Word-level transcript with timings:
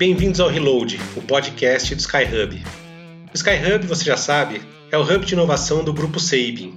Bem-vindos 0.00 0.40
ao 0.40 0.48
Reload, 0.48 0.98
o 1.14 1.20
podcast 1.20 1.94
do 1.94 2.00
Skyhub. 2.00 2.64
O 3.34 3.36
Skyhub, 3.36 3.86
você 3.86 4.02
já 4.02 4.16
sabe, 4.16 4.62
é 4.90 4.96
o 4.96 5.02
hub 5.02 5.26
de 5.26 5.34
inovação 5.34 5.84
do 5.84 5.92
grupo 5.92 6.18
Sabin. 6.18 6.74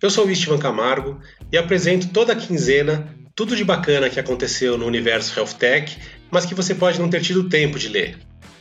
Eu 0.00 0.08
sou 0.08 0.24
o 0.24 0.30
Istvan 0.30 0.58
Camargo 0.58 1.20
e 1.50 1.58
apresento 1.58 2.10
toda 2.10 2.32
a 2.32 2.36
quinzena 2.36 3.12
tudo 3.34 3.56
de 3.56 3.64
bacana 3.64 4.08
que 4.08 4.20
aconteceu 4.20 4.78
no 4.78 4.86
universo 4.86 5.36
Health 5.36 5.54
Tech, 5.58 5.98
mas 6.30 6.46
que 6.46 6.54
você 6.54 6.76
pode 6.76 7.00
não 7.00 7.10
ter 7.10 7.22
tido 7.22 7.48
tempo 7.48 7.76
de 7.76 7.88
ler. 7.88 8.18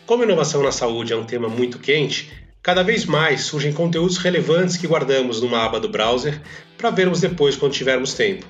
Como 0.08 0.24
inovação 0.24 0.64
na 0.64 0.72
saúde 0.72 1.14
é 1.14 1.16
um 1.16 1.26
tema 1.26 1.48
muito 1.48 1.78
quente, 1.78 2.32
cada 2.64 2.82
vez 2.82 3.06
mais 3.06 3.42
surgem 3.42 3.72
conteúdos 3.72 4.18
relevantes 4.18 4.76
que 4.76 4.88
guardamos 4.88 5.40
numa 5.40 5.64
aba 5.64 5.80
do 5.80 5.88
browser 5.88 6.42
para 6.80 6.90
vermos 6.90 7.22
depois 7.22 7.56
quando 7.56 7.74
tivermos 7.74 8.16
tempo. 8.16 8.44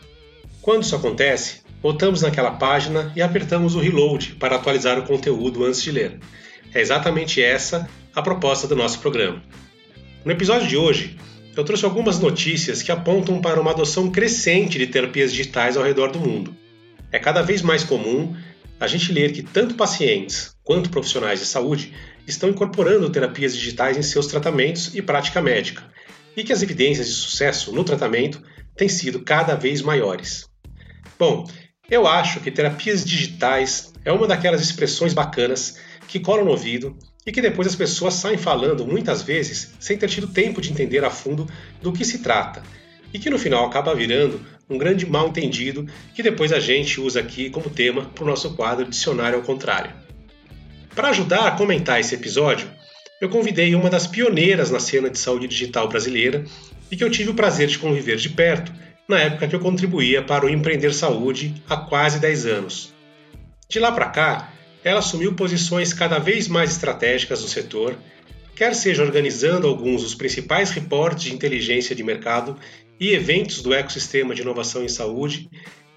Quando 0.61 0.83
isso 0.83 0.95
acontece, 0.95 1.62
voltamos 1.83 2.21
naquela 2.21 2.51
página 2.51 3.11
e 3.13 3.21
apertamos 3.21 3.75
o 3.75 3.79
reload 3.79 4.35
para 4.39 4.55
atualizar 4.55 4.97
o 4.97 5.03
conteúdo 5.03 5.65
antes 5.65 5.83
de 5.83 5.91
ler. 5.91 6.17
É 6.73 6.79
exatamente 6.79 7.41
essa 7.41 7.89
a 8.15 8.21
proposta 8.21 8.65
do 8.65 8.75
nosso 8.75 8.99
programa. 8.99 9.43
No 10.23 10.31
episódio 10.31 10.67
de 10.67 10.77
hoje, 10.77 11.17
eu 11.55 11.63
trouxe 11.65 11.83
algumas 11.83 12.19
notícias 12.19 12.81
que 12.81 12.91
apontam 12.91 13.41
para 13.41 13.59
uma 13.59 13.71
adoção 13.71 14.09
crescente 14.09 14.79
de 14.79 14.87
terapias 14.87 15.31
digitais 15.31 15.75
ao 15.75 15.83
redor 15.83 16.09
do 16.09 16.19
mundo. 16.19 16.55
É 17.11 17.19
cada 17.19 17.41
vez 17.41 17.61
mais 17.61 17.83
comum 17.83 18.33
a 18.79 18.87
gente 18.87 19.11
ler 19.11 19.33
que 19.33 19.43
tanto 19.43 19.75
pacientes 19.75 20.55
quanto 20.63 20.89
profissionais 20.89 21.39
de 21.39 21.45
saúde 21.45 21.93
estão 22.25 22.49
incorporando 22.49 23.09
terapias 23.09 23.55
digitais 23.55 23.97
em 23.97 24.01
seus 24.01 24.27
tratamentos 24.27 24.95
e 24.95 25.01
prática 25.01 25.41
médica, 25.41 25.83
e 26.35 26.43
que 26.43 26.53
as 26.53 26.63
evidências 26.63 27.07
de 27.07 27.13
sucesso 27.13 27.73
no 27.73 27.83
tratamento 27.83 28.41
têm 28.75 28.87
sido 28.87 29.19
cada 29.19 29.55
vez 29.55 29.81
maiores. 29.81 30.49
Bom, 31.19 31.45
eu 31.89 32.07
acho 32.07 32.39
que 32.39 32.51
terapias 32.51 33.03
digitais 33.03 33.93
é 34.05 34.11
uma 34.11 34.27
daquelas 34.27 34.61
expressões 34.61 35.13
bacanas 35.13 35.77
que 36.07 36.19
colam 36.19 36.45
no 36.45 36.51
ouvido 36.51 36.97
e 37.25 37.31
que 37.31 37.41
depois 37.41 37.67
as 37.67 37.75
pessoas 37.75 38.15
saem 38.15 38.37
falando 38.37 38.85
muitas 38.85 39.21
vezes 39.21 39.73
sem 39.79 39.97
ter 39.97 40.09
tido 40.09 40.27
tempo 40.27 40.61
de 40.61 40.71
entender 40.71 41.03
a 41.03 41.09
fundo 41.09 41.47
do 41.81 41.91
que 41.91 42.05
se 42.05 42.19
trata 42.19 42.63
e 43.13 43.19
que 43.19 43.29
no 43.29 43.37
final 43.37 43.65
acaba 43.65 43.93
virando 43.93 44.41
um 44.69 44.77
grande 44.77 45.05
mal 45.05 45.27
entendido 45.27 45.87
que 46.15 46.23
depois 46.23 46.51
a 46.51 46.59
gente 46.59 46.99
usa 46.99 47.19
aqui 47.19 47.49
como 47.49 47.69
tema 47.69 48.05
para 48.05 48.23
o 48.23 48.27
nosso 48.27 48.55
quadro 48.55 48.89
Dicionário 48.89 49.37
ao 49.37 49.43
Contrário. 49.43 49.91
Para 50.95 51.09
ajudar 51.09 51.47
a 51.47 51.51
comentar 51.51 51.99
esse 51.99 52.15
episódio, 52.15 52.69
eu 53.21 53.29
convidei 53.29 53.75
uma 53.75 53.89
das 53.89 54.07
pioneiras 54.07 54.71
na 54.71 54.79
cena 54.79 55.09
de 55.09 55.19
saúde 55.19 55.47
digital 55.47 55.87
brasileira 55.87 56.43
e 56.91 56.97
que 56.97 57.03
eu 57.03 57.09
tive 57.09 57.29
o 57.29 57.35
prazer 57.35 57.67
de 57.67 57.77
conviver 57.77 58.17
de 58.17 58.29
perto 58.29 58.73
na 59.07 59.19
época 59.19 59.47
que 59.47 59.55
eu 59.55 59.59
contribuía 59.59 60.21
para 60.21 60.45
o 60.45 60.49
Empreender 60.49 60.93
Saúde 60.93 61.61
há 61.69 61.77
quase 61.77 62.19
10 62.19 62.45
anos. 62.45 62.93
De 63.67 63.79
lá 63.79 63.91
para 63.91 64.09
cá, 64.09 64.53
ela 64.83 64.99
assumiu 64.99 65.33
posições 65.33 65.93
cada 65.93 66.19
vez 66.19 66.47
mais 66.47 66.71
estratégicas 66.71 67.41
no 67.41 67.47
setor, 67.47 67.95
quer 68.55 68.75
seja 68.75 69.03
organizando 69.03 69.67
alguns 69.67 70.03
dos 70.03 70.15
principais 70.15 70.69
reportes 70.69 71.25
de 71.25 71.33
inteligência 71.33 71.95
de 71.95 72.03
mercado 72.03 72.57
e 72.99 73.11
eventos 73.13 73.61
do 73.61 73.73
ecossistema 73.73 74.35
de 74.35 74.41
inovação 74.41 74.83
em 74.83 74.89
saúde, 74.89 75.49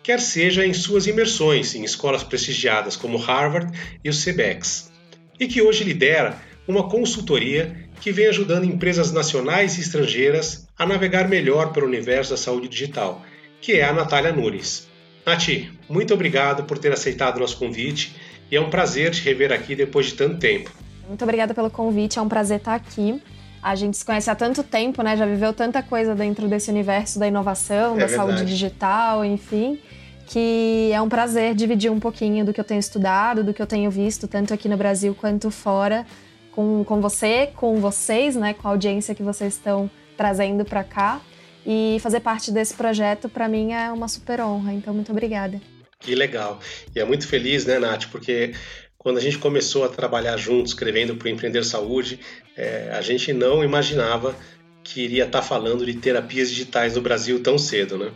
quer 0.02 0.20
seja 0.20 0.64
em 0.64 0.72
suas 0.72 1.06
imersões 1.06 1.74
em 1.74 1.84
escolas 1.84 2.22
prestigiadas 2.22 2.96
como 2.96 3.18
Harvard 3.18 3.76
e 4.02 4.08
o 4.08 4.12
CBEX, 4.12 4.90
e 5.38 5.46
que 5.46 5.60
hoje 5.60 5.84
lidera 5.84 6.40
uma 6.66 6.88
consultoria 6.88 7.88
que 8.00 8.12
vem 8.12 8.26
ajudando 8.26 8.64
empresas 8.64 9.12
nacionais 9.12 9.76
e 9.76 9.80
estrangeiras 9.80 10.65
a 10.78 10.86
navegar 10.86 11.28
melhor 11.28 11.72
pelo 11.72 11.86
universo 11.86 12.30
da 12.30 12.36
saúde 12.36 12.68
digital, 12.68 13.22
que 13.60 13.72
é 13.72 13.84
a 13.84 13.92
Natália 13.92 14.32
Nunes. 14.32 14.88
Nati, 15.24 15.72
muito 15.88 16.12
obrigado 16.14 16.64
por 16.64 16.78
ter 16.78 16.92
aceitado 16.92 17.36
o 17.36 17.40
nosso 17.40 17.58
convite 17.58 18.14
e 18.50 18.56
é 18.56 18.60
um 18.60 18.70
prazer 18.70 19.10
te 19.10 19.22
rever 19.22 19.52
aqui 19.52 19.74
depois 19.74 20.06
de 20.06 20.14
tanto 20.14 20.38
tempo. 20.38 20.70
Muito 21.08 21.22
obrigada 21.22 21.54
pelo 21.54 21.70
convite, 21.70 22.18
é 22.18 22.22
um 22.22 22.28
prazer 22.28 22.58
estar 22.58 22.74
aqui. 22.74 23.20
A 23.62 23.74
gente 23.74 23.96
se 23.96 24.04
conhece 24.04 24.30
há 24.30 24.34
tanto 24.34 24.62
tempo, 24.62 25.02
né? 25.02 25.16
Já 25.16 25.26
viveu 25.26 25.52
tanta 25.52 25.82
coisa 25.82 26.14
dentro 26.14 26.46
desse 26.46 26.70
universo 26.70 27.18
da 27.18 27.26
inovação, 27.26 27.96
é 27.96 28.00
da 28.00 28.06
verdade. 28.06 28.14
saúde 28.14 28.44
digital, 28.44 29.24
enfim 29.24 29.80
que 30.26 30.90
é 30.92 31.00
um 31.00 31.08
prazer 31.08 31.54
dividir 31.54 31.90
um 31.90 32.00
pouquinho 32.00 32.44
do 32.44 32.52
que 32.52 32.60
eu 32.60 32.64
tenho 32.64 32.80
estudado, 32.80 33.44
do 33.44 33.54
que 33.54 33.62
eu 33.62 33.66
tenho 33.66 33.90
visto, 33.90 34.26
tanto 34.26 34.52
aqui 34.52 34.68
no 34.68 34.76
Brasil 34.76 35.14
quanto 35.14 35.50
fora, 35.50 36.04
com, 36.50 36.82
com 36.84 37.00
você, 37.00 37.50
com 37.54 37.76
vocês, 37.80 38.34
né, 38.34 38.52
com 38.52 38.66
a 38.66 38.72
audiência 38.72 39.14
que 39.14 39.22
vocês 39.22 39.54
estão 39.54 39.88
trazendo 40.16 40.64
para 40.64 40.82
cá. 40.82 41.20
E 41.64 41.98
fazer 42.00 42.20
parte 42.20 42.52
desse 42.52 42.74
projeto, 42.74 43.28
para 43.28 43.48
mim, 43.48 43.72
é 43.72 43.90
uma 43.90 44.06
super 44.06 44.40
honra. 44.40 44.72
Então, 44.72 44.94
muito 44.94 45.10
obrigada. 45.10 45.60
Que 45.98 46.14
legal. 46.14 46.60
E 46.94 47.00
é 47.00 47.04
muito 47.04 47.26
feliz, 47.26 47.66
né, 47.66 47.78
Nath, 47.78 48.06
porque 48.12 48.54
quando 48.96 49.18
a 49.18 49.20
gente 49.20 49.38
começou 49.38 49.84
a 49.84 49.88
trabalhar 49.88 50.36
juntos, 50.36 50.72
escrevendo 50.72 51.16
para 51.16 51.26
o 51.26 51.28
Empreender 51.28 51.64
Saúde, 51.64 52.20
é, 52.56 52.90
a 52.92 53.00
gente 53.00 53.32
não 53.32 53.64
imaginava 53.64 54.34
que 54.82 55.02
iria 55.02 55.24
estar 55.24 55.40
tá 55.40 55.44
falando 55.44 55.84
de 55.84 55.94
terapias 55.94 56.48
digitais 56.48 56.94
no 56.94 57.02
Brasil 57.02 57.42
tão 57.42 57.58
cedo, 57.58 57.98
né? 57.98 58.12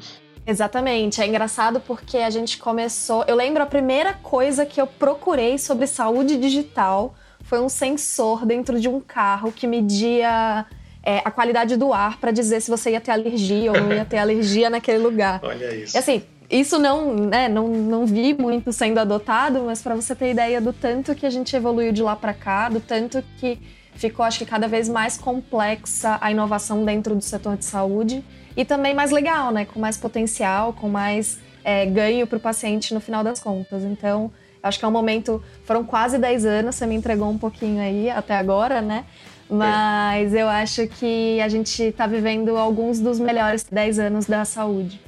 Exatamente. 0.46 1.20
É 1.20 1.26
engraçado 1.26 1.80
porque 1.80 2.18
a 2.18 2.30
gente 2.30 2.58
começou. 2.58 3.24
Eu 3.26 3.36
lembro 3.36 3.62
a 3.62 3.66
primeira 3.66 4.14
coisa 4.14 4.64
que 4.64 4.80
eu 4.80 4.86
procurei 4.86 5.58
sobre 5.58 5.86
saúde 5.86 6.36
digital 6.36 7.14
foi 7.42 7.60
um 7.60 7.68
sensor 7.68 8.46
dentro 8.46 8.80
de 8.80 8.88
um 8.88 9.00
carro 9.00 9.52
que 9.52 9.66
media 9.66 10.66
é, 11.02 11.18
a 11.24 11.30
qualidade 11.30 11.76
do 11.76 11.92
ar 11.92 12.18
para 12.18 12.30
dizer 12.30 12.60
se 12.60 12.70
você 12.70 12.90
ia 12.90 13.00
ter 13.00 13.10
alergia 13.10 13.72
ou 13.72 13.80
não 13.80 13.92
ia 13.92 14.04
ter 14.04 14.18
alergia 14.18 14.68
naquele 14.70 14.98
lugar. 14.98 15.40
Olha 15.42 15.74
isso. 15.74 15.96
E 15.96 15.98
assim, 15.98 16.22
isso 16.50 16.78
não, 16.78 17.14
né, 17.14 17.48
não, 17.48 17.68
não 17.68 18.06
vi 18.06 18.34
muito 18.34 18.72
sendo 18.72 18.98
adotado, 18.98 19.62
mas 19.64 19.82
para 19.82 19.94
você 19.94 20.14
ter 20.14 20.30
ideia 20.30 20.60
do 20.60 20.72
tanto 20.72 21.14
que 21.14 21.24
a 21.24 21.30
gente 21.30 21.54
evoluiu 21.54 21.92
de 21.92 22.02
lá 22.02 22.16
para 22.16 22.34
cá, 22.34 22.68
do 22.68 22.80
tanto 22.80 23.22
que 23.38 23.58
ficou, 23.94 24.24
acho 24.24 24.38
que 24.38 24.46
cada 24.46 24.66
vez 24.66 24.88
mais 24.88 25.16
complexa 25.16 26.18
a 26.20 26.30
inovação 26.30 26.84
dentro 26.84 27.14
do 27.14 27.22
setor 27.22 27.56
de 27.56 27.64
saúde 27.64 28.24
e 28.56 28.64
também 28.64 28.94
mais 28.94 29.10
legal, 29.10 29.52
né, 29.52 29.64
com 29.64 29.78
mais 29.78 29.96
potencial, 29.96 30.72
com 30.72 30.88
mais 30.88 31.38
é, 31.62 31.86
ganho 31.86 32.26
para 32.26 32.36
o 32.36 32.40
paciente 32.40 32.92
no 32.92 33.00
final 33.00 33.22
das 33.22 33.40
contas. 33.40 33.82
Então, 33.84 34.30
Acho 34.62 34.78
que 34.78 34.84
é 34.84 34.88
um 34.88 34.92
momento. 34.92 35.42
Foram 35.64 35.84
quase 35.84 36.18
10 36.18 36.44
anos, 36.44 36.74
você 36.74 36.86
me 36.86 36.94
entregou 36.94 37.28
um 37.30 37.38
pouquinho 37.38 37.80
aí 37.80 38.10
até 38.10 38.34
agora, 38.36 38.80
né? 38.80 39.04
Mas 39.50 40.32
eu 40.32 40.48
acho 40.48 40.86
que 40.86 41.40
a 41.40 41.48
gente 41.48 41.82
está 41.82 42.06
vivendo 42.06 42.56
alguns 42.56 43.00
dos 43.00 43.18
melhores 43.18 43.64
10 43.64 43.98
anos 43.98 44.26
da 44.26 44.44
saúde. 44.44 45.00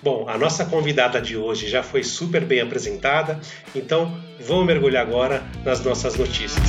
Bom, 0.00 0.28
a 0.28 0.38
nossa 0.38 0.64
convidada 0.64 1.20
de 1.20 1.36
hoje 1.36 1.68
já 1.68 1.82
foi 1.82 2.04
super 2.04 2.44
bem 2.44 2.60
apresentada, 2.60 3.40
então 3.74 4.16
vamos 4.46 4.64
mergulhar 4.64 5.04
agora 5.04 5.42
nas 5.64 5.84
nossas 5.84 6.14
notícias. 6.14 6.64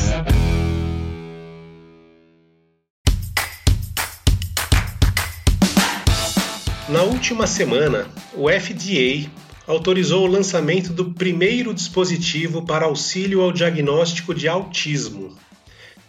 Na 6.89 7.03
última 7.03 7.45
semana, 7.45 8.07
o 8.33 8.49
FDA 8.49 9.29
autorizou 9.67 10.23
o 10.23 10.31
lançamento 10.31 10.91
do 10.91 11.13
primeiro 11.13 11.71
dispositivo 11.71 12.65
para 12.65 12.87
auxílio 12.87 13.41
ao 13.41 13.51
diagnóstico 13.51 14.33
de 14.33 14.47
autismo. 14.47 15.37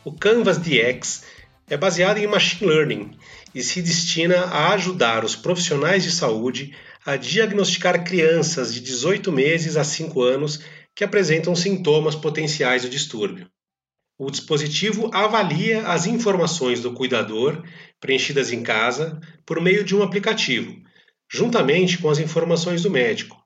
O 0.03 0.12
Canvas 0.12 0.56
DX 0.56 1.25
é 1.69 1.77
baseado 1.77 2.16
em 2.16 2.27
machine 2.27 2.71
learning 2.71 3.11
e 3.55 3.62
se 3.62 3.83
destina 3.83 4.44
a 4.47 4.72
ajudar 4.72 5.27
os 5.27 5.37
profissionais 5.37 6.03
de 6.03 6.11
saúde 6.11 6.75
a 7.05 7.16
diagnosticar 7.16 8.03
crianças 8.03 8.72
de 8.72 8.81
18 8.81 9.31
meses 9.31 9.77
a 9.77 9.84
5 9.84 10.22
anos 10.22 10.60
que 10.94 11.05
apresentam 11.05 11.55
sintomas 11.55 12.15
potenciais 12.15 12.81
do 12.81 12.89
distúrbio. 12.89 13.47
O 14.19 14.31
dispositivo 14.31 15.10
avalia 15.12 15.87
as 15.87 16.06
informações 16.06 16.81
do 16.81 16.94
cuidador 16.94 17.62
preenchidas 18.00 18.50
em 18.50 18.62
casa 18.62 19.21
por 19.44 19.60
meio 19.60 19.84
de 19.84 19.95
um 19.95 20.03
aplicativo, 20.03 20.75
juntamente 21.30 21.98
com 21.98 22.09
as 22.09 22.19
informações 22.19 22.83
do 22.83 22.91
médico, 22.91 23.36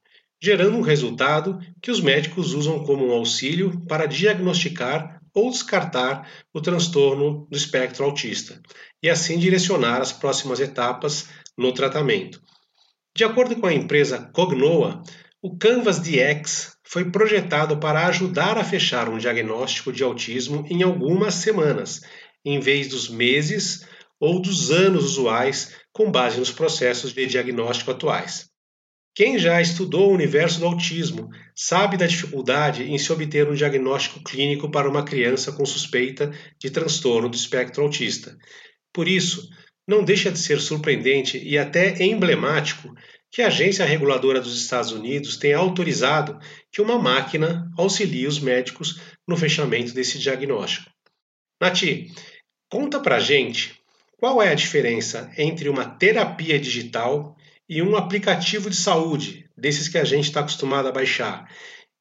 gerando 0.40 0.76
um 0.76 0.82
resultado 0.82 1.58
que 1.82 1.90
os 1.90 2.00
médicos 2.00 2.54
usam 2.54 2.84
como 2.84 3.08
um 3.08 3.12
auxílio 3.12 3.84
para 3.88 4.06
diagnosticar 4.06 5.20
ou 5.34 5.50
descartar 5.50 6.30
o 6.52 6.60
transtorno 6.60 7.46
do 7.50 7.56
espectro 7.56 8.04
autista 8.04 8.60
e 9.02 9.10
assim 9.10 9.38
direcionar 9.38 10.00
as 10.00 10.12
próximas 10.12 10.60
etapas 10.60 11.28
no 11.58 11.72
tratamento. 11.72 12.40
De 13.16 13.24
acordo 13.24 13.56
com 13.56 13.66
a 13.66 13.74
empresa 13.74 14.30
Cognoa, 14.32 15.02
o 15.42 15.56
Canvas 15.56 15.98
DX 15.98 16.76
foi 16.84 17.10
projetado 17.10 17.78
para 17.78 18.06
ajudar 18.06 18.56
a 18.56 18.64
fechar 18.64 19.08
um 19.08 19.18
diagnóstico 19.18 19.92
de 19.92 20.02
autismo 20.02 20.64
em 20.70 20.82
algumas 20.82 21.34
semanas, 21.34 22.02
em 22.44 22.60
vez 22.60 22.88
dos 22.88 23.08
meses 23.08 23.86
ou 24.20 24.40
dos 24.40 24.70
anos 24.70 25.04
usuais 25.04 25.74
com 25.92 26.10
base 26.10 26.38
nos 26.38 26.50
processos 26.50 27.12
de 27.12 27.26
diagnóstico 27.26 27.90
atuais. 27.90 28.53
Quem 29.14 29.38
já 29.38 29.60
estudou 29.60 30.10
o 30.10 30.14
universo 30.14 30.58
do 30.58 30.66
autismo 30.66 31.30
sabe 31.54 31.96
da 31.96 32.06
dificuldade 32.06 32.82
em 32.82 32.98
se 32.98 33.12
obter 33.12 33.48
um 33.48 33.54
diagnóstico 33.54 34.20
clínico 34.24 34.68
para 34.68 34.90
uma 34.90 35.04
criança 35.04 35.52
com 35.52 35.64
suspeita 35.64 36.32
de 36.58 36.68
transtorno 36.68 37.28
do 37.28 37.36
espectro 37.36 37.84
autista. 37.84 38.36
Por 38.92 39.06
isso, 39.06 39.48
não 39.86 40.02
deixa 40.02 40.32
de 40.32 40.38
ser 40.38 40.60
surpreendente 40.60 41.38
e 41.38 41.56
até 41.56 42.02
emblemático 42.02 42.92
que 43.30 43.40
a 43.40 43.46
agência 43.46 43.84
reguladora 43.84 44.40
dos 44.40 44.60
Estados 44.60 44.90
Unidos 44.90 45.36
tem 45.36 45.52
autorizado 45.52 46.38
que 46.72 46.82
uma 46.82 46.98
máquina 46.98 47.70
auxilie 47.78 48.26
os 48.26 48.40
médicos 48.40 49.00
no 49.28 49.36
fechamento 49.36 49.94
desse 49.94 50.18
diagnóstico. 50.18 50.90
Nati, 51.60 52.12
conta 52.68 52.98
pra 52.98 53.20
gente 53.20 53.80
qual 54.18 54.42
é 54.42 54.50
a 54.50 54.54
diferença 54.54 55.30
entre 55.36 55.68
uma 55.68 55.84
terapia 55.84 56.58
digital 56.58 57.36
e 57.68 57.82
um 57.82 57.96
aplicativo 57.96 58.68
de 58.68 58.76
saúde, 58.76 59.48
desses 59.56 59.88
que 59.88 59.98
a 59.98 60.04
gente 60.04 60.24
está 60.24 60.40
acostumado 60.40 60.88
a 60.88 60.92
baixar, 60.92 61.48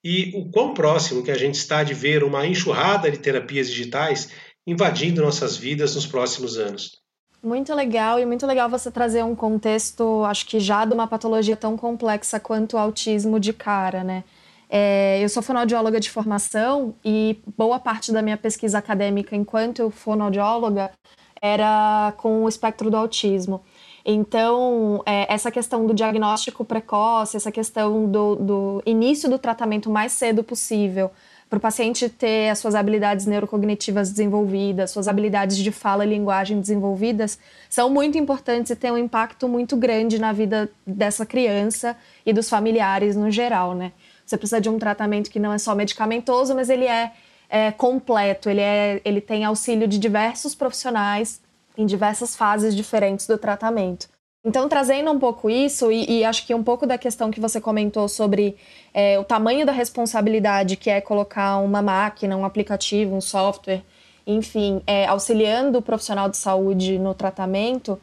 e 0.03 0.31
o 0.35 0.49
quão 0.51 0.73
próximo 0.73 1.23
que 1.23 1.31
a 1.31 1.37
gente 1.37 1.55
está 1.55 1.83
de 1.83 1.93
ver 1.93 2.23
uma 2.23 2.45
enxurrada 2.45 3.09
de 3.09 3.17
terapias 3.17 3.69
digitais 3.69 4.29
invadindo 4.67 5.21
nossas 5.21 5.55
vidas 5.55 5.95
nos 5.95 6.05
próximos 6.05 6.57
anos. 6.57 7.01
Muito 7.41 7.73
legal 7.73 8.19
e 8.19 8.25
muito 8.25 8.45
legal 8.45 8.69
você 8.69 8.89
trazer 8.89 9.23
um 9.23 9.35
contexto, 9.35 10.23
acho 10.25 10.45
que 10.45 10.59
já 10.59 10.85
de 10.85 10.93
uma 10.93 11.07
patologia 11.07 11.57
tão 11.57 11.75
complexa 11.77 12.39
quanto 12.39 12.73
o 12.73 12.79
autismo 12.79 13.39
de 13.39 13.51
cara, 13.51 14.03
né? 14.03 14.23
É, 14.69 15.19
eu 15.21 15.29
sou 15.29 15.43
fonoaudióloga 15.43 15.99
de 15.99 16.09
formação 16.09 16.95
e 17.03 17.37
boa 17.55 17.79
parte 17.79 18.11
da 18.11 18.21
minha 18.21 18.37
pesquisa 18.37 18.79
acadêmica 18.79 19.35
enquanto 19.35 19.91
fonoaudióloga 19.91 20.91
era 21.41 22.13
com 22.17 22.43
o 22.43 22.49
espectro 22.49 22.89
do 22.89 22.95
autismo. 22.95 23.61
Então, 24.05 25.01
é, 25.05 25.33
essa 25.33 25.49
questão 25.49 25.85
do 25.85 25.93
diagnóstico 25.93 26.65
precoce, 26.65 27.37
essa 27.37 27.51
questão 27.51 28.05
do, 28.05 28.35
do 28.35 28.83
início 28.85 29.29
do 29.29 29.39
tratamento 29.39 29.89
mais 29.89 30.11
cedo 30.11 30.43
possível, 30.43 31.09
para 31.49 31.57
o 31.57 31.61
paciente 31.61 32.09
ter 32.09 32.49
as 32.49 32.57
suas 32.57 32.73
habilidades 32.73 33.25
neurocognitivas 33.27 34.09
desenvolvidas, 34.09 34.89
suas 34.91 35.07
habilidades 35.07 35.55
de 35.55 35.71
fala 35.71 36.03
e 36.03 36.09
linguagem 36.09 36.59
desenvolvidas, 36.59 37.37
são 37.69 37.89
muito 37.91 38.17
importantes 38.17 38.71
e 38.71 38.75
têm 38.75 38.91
um 38.91 38.97
impacto 38.97 39.47
muito 39.47 39.77
grande 39.77 40.19
na 40.19 40.33
vida 40.33 40.69
dessa 40.85 41.25
criança 41.25 41.95
e 42.25 42.33
dos 42.33 42.49
familiares 42.49 43.15
no 43.15 43.29
geral, 43.29 43.75
né? 43.75 43.91
Você 44.25 44.35
precisa 44.35 44.59
de 44.59 44.67
um 44.67 44.79
tratamento 44.79 45.29
que 45.29 45.39
não 45.39 45.53
é 45.53 45.57
só 45.59 45.75
medicamentoso, 45.75 46.55
mas 46.55 46.69
ele 46.69 46.85
é, 46.87 47.11
é 47.47 47.71
completo, 47.71 48.49
ele, 48.49 48.61
é, 48.61 48.99
ele 49.05 49.21
tem 49.21 49.45
auxílio 49.45 49.87
de 49.87 49.99
diversos 49.99 50.55
profissionais 50.55 51.39
em 51.77 51.85
diversas 51.85 52.35
fases 52.35 52.75
diferentes 52.75 53.27
do 53.27 53.37
tratamento. 53.37 54.07
Então, 54.45 54.67
trazendo 54.67 55.09
um 55.09 55.17
pouco 55.17 55.49
isso, 55.49 55.89
e, 55.89 56.19
e, 56.19 56.25
acho 56.25 56.45
que 56.45 56.53
um 56.53 56.63
pouco 56.63 56.85
da 56.85 56.97
questão 56.97 57.31
que 57.31 57.39
você 57.39 57.61
comentou 57.61 58.09
sobre 58.09 58.57
é, 58.93 59.17
o 59.17 59.23
tamanho 59.23 59.65
da 59.65 59.71
responsabilidade 59.71 60.75
que 60.75 60.89
é 60.89 60.99
colocar 60.99 61.59
uma 61.59 61.81
máquina, 61.81 62.35
um 62.35 62.43
aplicativo, 62.43 63.15
um 63.15 63.21
software, 63.21 63.81
enfim, 64.27 64.81
é, 64.85 65.05
auxiliando 65.05 65.79
o 65.79 65.81
profissional 65.81 66.27
de 66.27 66.35
saúde 66.35 66.99
no 66.99 67.13
tratamento, 67.13 67.97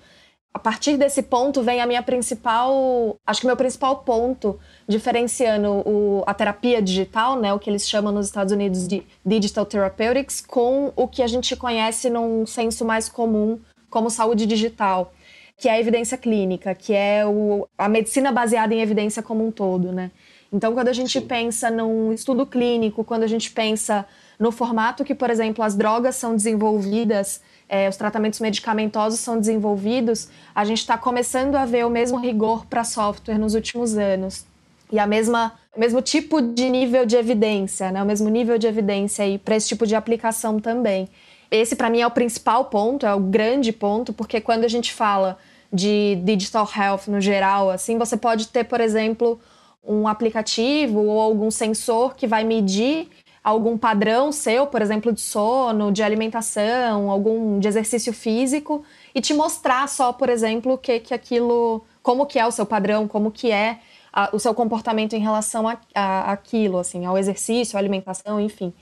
a 0.52 0.58
partir 0.58 0.97
desse 0.97 1.23
ponto 1.23 1.62
vem 1.62 1.81
a 1.81 1.87
minha 1.87 2.02
principal, 2.02 3.17
acho 3.26 3.41
que 3.41 3.47
meu 3.47 3.56
principal 3.56 3.99
ponto 3.99 4.58
diferenciando 4.88 5.70
o, 5.88 6.25
a 6.26 6.35
terapia 6.35 6.82
digital, 6.82 7.38
né, 7.38 7.52
o 7.55 7.58
que 7.58 7.70
eles 7.70 7.88
chamam 7.88 8.12
nos 8.12 8.26
Estados 8.26 8.52
Unidos 8.52 8.88
de 8.88 9.05
digital 9.25 9.64
therapeutics, 9.64 10.41
com 10.41 10.93
o 10.97 11.06
que 11.06 11.23
a 11.23 11.26
gente 11.26 11.55
conhece 11.55 12.11
num 12.11 12.44
senso 12.47 12.85
mais 12.85 13.08
comum 13.08 13.61
como 13.88 14.11
saúde 14.11 14.47
digital 14.47 15.12
que 15.61 15.69
é 15.69 15.73
a 15.73 15.79
evidência 15.79 16.17
clínica, 16.17 16.75
que 16.75 16.94
é 16.94 17.25
o, 17.26 17.69
a 17.76 17.87
medicina 17.87 18.32
baseada 18.32 18.73
em 18.73 18.81
evidência 18.81 19.23
como 19.23 19.47
um 19.47 19.50
todo, 19.50 19.93
né? 19.93 20.11
Então, 20.50 20.73
quando 20.73 20.88
a 20.88 20.93
gente 20.93 21.20
Sim. 21.20 21.26
pensa 21.26 21.70
num 21.70 22.12
estudo 22.14 22.47
clínico, 22.47 23.05
quando 23.05 23.25
a 23.25 23.26
gente 23.26 23.52
pensa 23.52 24.06
no 24.38 24.50
formato 24.50 25.05
que, 25.05 25.14
por 25.14 25.29
exemplo, 25.29 25.62
as 25.62 25.76
drogas 25.76 26.17
são 26.17 26.35
desenvolvidas, 26.35 27.43
é, 27.70 27.88
os 27.88 27.96
tratamentos 27.96 28.40
medicamentosos 28.40 29.20
são 29.20 29.38
desenvolvidos, 29.38 30.28
a 30.52 30.64
gente 30.64 30.78
está 30.78 30.99
começando 30.99 31.55
a 31.55 31.64
ver 31.64 31.87
o 31.87 31.90
mesmo 31.90 32.19
rigor 32.19 32.67
para 32.67 32.82
software 32.82 33.38
nos 33.38 33.55
últimos 33.55 33.96
anos. 33.96 34.44
E 34.90 34.99
a 34.99 35.06
mesma, 35.06 35.52
o 35.75 35.78
mesmo 35.78 36.02
tipo 36.02 36.43
de 36.43 36.69
nível 36.69 37.06
de 37.06 37.14
evidência, 37.14 37.93
né? 37.93 38.02
o 38.02 38.06
mesmo 38.06 38.28
nível 38.28 38.58
de 38.58 38.67
evidência 38.67 39.25
para 39.44 39.55
esse 39.55 39.69
tipo 39.69 39.87
de 39.87 39.94
aplicação 39.94 40.58
também. 40.58 41.08
Esse, 41.49 41.76
para 41.76 41.88
mim, 41.88 42.00
é 42.00 42.06
o 42.06 42.11
principal 42.11 42.64
ponto, 42.64 43.06
é 43.06 43.14
o 43.14 43.20
grande 43.20 43.70
ponto, 43.70 44.12
porque 44.12 44.40
quando 44.40 44.64
a 44.64 44.69
gente 44.69 44.93
fala 44.93 45.38
de 45.73 46.16
digital 46.25 46.69
health 46.76 47.02
no 47.06 47.20
geral, 47.20 47.70
assim, 47.70 47.96
você 47.96 48.16
pode 48.16 48.49
ter, 48.49 48.64
por 48.64 48.81
exemplo, 48.81 49.40
um 49.84 50.08
aplicativo 50.08 51.05
ou 51.05 51.20
algum 51.20 51.52
sensor 51.52 52.16
que 52.16 52.26
vai 52.26 52.43
medir 52.43 53.08
algum 53.42 53.76
padrão 53.78 54.31
seu, 54.32 54.66
por 54.66 54.82
exemplo, 54.82 55.12
de 55.12 55.20
sono, 55.20 55.90
de 55.90 56.02
alimentação, 56.02 57.10
algum 57.10 57.58
de 57.58 57.69
exercício 57.69 58.12
físico 58.12 58.84
e 59.14 59.20
te 59.20 59.32
mostrar 59.34 59.88
só, 59.88 60.12
por 60.12 60.28
exemplo, 60.28 60.76
que 60.76 61.00
que 61.00 61.14
aquilo, 61.14 61.84
como 62.02 62.26
que 62.26 62.38
é 62.38 62.46
o 62.46 62.50
seu 62.50 62.66
padrão, 62.66 63.08
como 63.08 63.31
que 63.31 63.50
é 63.50 63.78
a, 64.12 64.31
o 64.32 64.38
seu 64.38 64.54
comportamento 64.54 65.14
em 65.14 65.20
relação 65.20 65.69
a, 65.69 65.78
a, 65.94 66.32
aquilo, 66.32 66.78
assim, 66.78 67.06
ao 67.06 67.16
exercício, 67.16 67.76
à 67.76 67.81
alimentação, 67.81 68.40
enfim. 68.40 68.72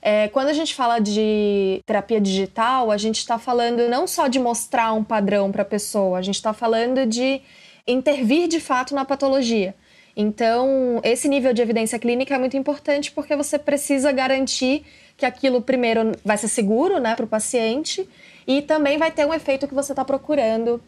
É, 0.00 0.28
quando 0.28 0.48
a 0.48 0.52
gente 0.52 0.74
fala 0.74 1.00
de 1.00 1.82
terapia 1.84 2.20
digital, 2.20 2.90
a 2.92 2.96
gente 2.96 3.18
está 3.18 3.38
falando 3.38 3.88
não 3.88 4.06
só 4.06 4.28
de 4.28 4.38
mostrar 4.38 4.92
um 4.92 5.02
padrão 5.02 5.50
para 5.50 5.62
a 5.62 5.64
pessoa, 5.64 6.18
a 6.18 6.22
gente 6.22 6.36
está 6.36 6.52
falando 6.52 7.04
de 7.06 7.40
intervir 7.86 8.46
de 8.48 8.60
fato 8.60 8.94
na 8.94 9.04
patologia. 9.04 9.74
Então, 10.16 11.00
esse 11.04 11.28
nível 11.28 11.52
de 11.52 11.60
evidência 11.60 11.98
clínica 11.98 12.34
é 12.34 12.38
muito 12.38 12.56
importante 12.56 13.12
porque 13.12 13.36
você 13.36 13.58
precisa 13.58 14.10
garantir 14.10 14.84
que 15.16 15.26
aquilo, 15.26 15.60
primeiro, 15.60 16.12
vai 16.24 16.38
ser 16.38 16.48
seguro 16.48 16.98
né, 16.98 17.14
para 17.14 17.24
o 17.24 17.28
paciente 17.28 18.08
e 18.46 18.62
também 18.62 18.96
vai 18.96 19.10
ter 19.10 19.26
um 19.26 19.34
efeito 19.34 19.68
que 19.68 19.74
você 19.74 19.92
está 19.92 20.04
procurando 20.04 20.82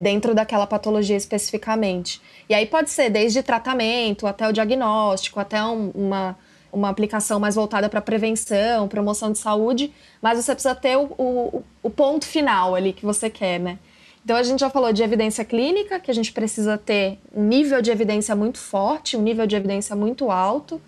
dentro 0.00 0.34
daquela 0.34 0.66
patologia 0.66 1.16
especificamente. 1.16 2.22
E 2.48 2.54
aí 2.54 2.64
pode 2.64 2.90
ser 2.90 3.10
desde 3.10 3.42
tratamento 3.42 4.26
até 4.26 4.48
o 4.48 4.52
diagnóstico, 4.52 5.38
até 5.38 5.62
um, 5.62 5.90
uma 5.94 6.38
uma 6.72 6.88
aplicação 6.88 7.40
mais 7.40 7.54
voltada 7.54 7.88
para 7.88 8.00
prevenção, 8.00 8.88
promoção 8.88 9.32
de 9.32 9.38
saúde, 9.38 9.92
mas 10.22 10.42
você 10.42 10.54
precisa 10.54 10.74
ter 10.74 10.96
o, 10.96 11.12
o, 11.18 11.64
o, 11.82 11.90
ponto 11.90 12.24
final 12.24 12.74
ali 12.74 12.92
que 12.92 13.04
você 13.04 13.28
quer, 13.28 13.58
né? 13.58 13.78
Então 14.24 14.36
a 14.36 14.42
gente 14.42 14.60
já 14.60 14.70
falou 14.70 14.92
de 14.92 15.02
evidência 15.02 15.44
clínica, 15.44 15.98
que 15.98 16.10
a 16.10 16.14
gente 16.14 16.32
precisa 16.32 16.76
ter 16.76 17.18
um 17.34 17.42
nível 17.42 17.80
de 17.80 17.90
evidência 17.90 18.36
muito 18.36 18.58
forte, 18.58 19.16
um 19.16 19.22
nível 19.22 19.46
de 19.46 19.56
evidência 19.56 19.96
muito 19.96 20.30
alto. 20.30 20.80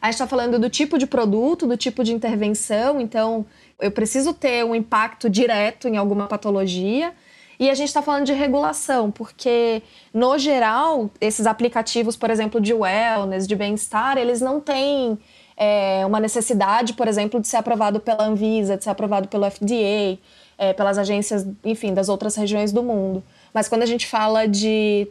A 0.00 0.06
gente 0.06 0.14
está 0.14 0.26
falando 0.26 0.58
do 0.58 0.70
tipo 0.70 0.96
de 0.96 1.06
produto, 1.06 1.66
do 1.66 1.76
tipo 1.76 2.02
de 2.02 2.12
intervenção, 2.14 3.00
então 3.00 3.44
eu 3.80 3.90
preciso 3.90 4.32
ter 4.32 4.64
um 4.64 4.74
impacto 4.74 5.28
direto 5.28 5.88
em 5.88 5.96
alguma 5.96 6.26
patologia. 6.26 7.12
E 7.60 7.68
a 7.68 7.74
gente 7.74 7.88
está 7.88 8.00
falando 8.00 8.24
de 8.24 8.32
regulação, 8.32 9.10
porque, 9.10 9.82
no 10.14 10.38
geral, 10.38 11.10
esses 11.20 11.44
aplicativos, 11.44 12.16
por 12.16 12.30
exemplo, 12.30 12.60
de 12.60 12.72
wellness, 12.72 13.48
de 13.48 13.56
bem-estar, 13.56 14.16
eles 14.16 14.40
não 14.40 14.60
têm 14.60 15.18
é, 15.56 16.06
uma 16.06 16.20
necessidade, 16.20 16.92
por 16.92 17.08
exemplo, 17.08 17.40
de 17.40 17.48
ser 17.48 17.56
aprovado 17.56 17.98
pela 17.98 18.24
Anvisa, 18.24 18.76
de 18.76 18.84
ser 18.84 18.90
aprovado 18.90 19.26
pelo 19.26 19.50
FDA, 19.50 20.18
é, 20.58 20.72
pelas 20.72 20.98
agências, 20.98 21.46
enfim, 21.64 21.94
das 21.94 22.08
outras 22.08 22.34
regiões 22.34 22.72
do 22.72 22.82
mundo. 22.82 23.22
Mas 23.54 23.68
quando 23.68 23.82
a 23.82 23.86
gente 23.86 24.06
fala 24.06 24.46
de 24.46 25.08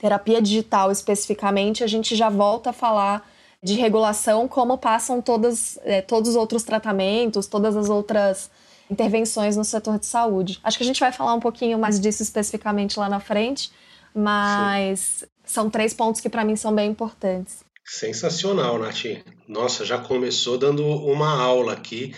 terapia 0.00 0.40
digital 0.40 0.90
especificamente, 0.90 1.84
a 1.84 1.86
gente 1.86 2.16
já 2.16 2.30
volta 2.30 2.70
a 2.70 2.72
falar 2.72 3.28
de 3.62 3.74
regulação, 3.74 4.48
como 4.48 4.78
passam 4.78 5.20
todas, 5.20 5.78
é, 5.82 6.00
todos 6.00 6.30
os 6.30 6.36
outros 6.36 6.62
tratamentos, 6.62 7.46
todas 7.46 7.76
as 7.76 7.90
outras 7.90 8.50
intervenções 8.90 9.56
no 9.56 9.64
setor 9.64 9.98
de 9.98 10.06
saúde. 10.06 10.58
Acho 10.62 10.78
que 10.78 10.84
a 10.84 10.86
gente 10.86 11.00
vai 11.00 11.12
falar 11.12 11.34
um 11.34 11.40
pouquinho 11.40 11.78
mais 11.78 12.00
disso 12.00 12.22
especificamente 12.22 12.98
lá 12.98 13.08
na 13.08 13.20
frente, 13.20 13.70
mas 14.14 15.00
Sim. 15.00 15.26
são 15.44 15.70
três 15.70 15.92
pontos 15.92 16.20
que 16.20 16.28
para 16.28 16.44
mim 16.44 16.56
são 16.56 16.74
bem 16.74 16.90
importantes. 16.90 17.64
Sensacional, 17.88 18.78
Nath. 18.78 19.04
Nossa, 19.48 19.82
já 19.82 19.96
começou 19.96 20.58
dando 20.58 20.86
uma 20.86 21.30
aula 21.40 21.72
aqui 21.72 22.14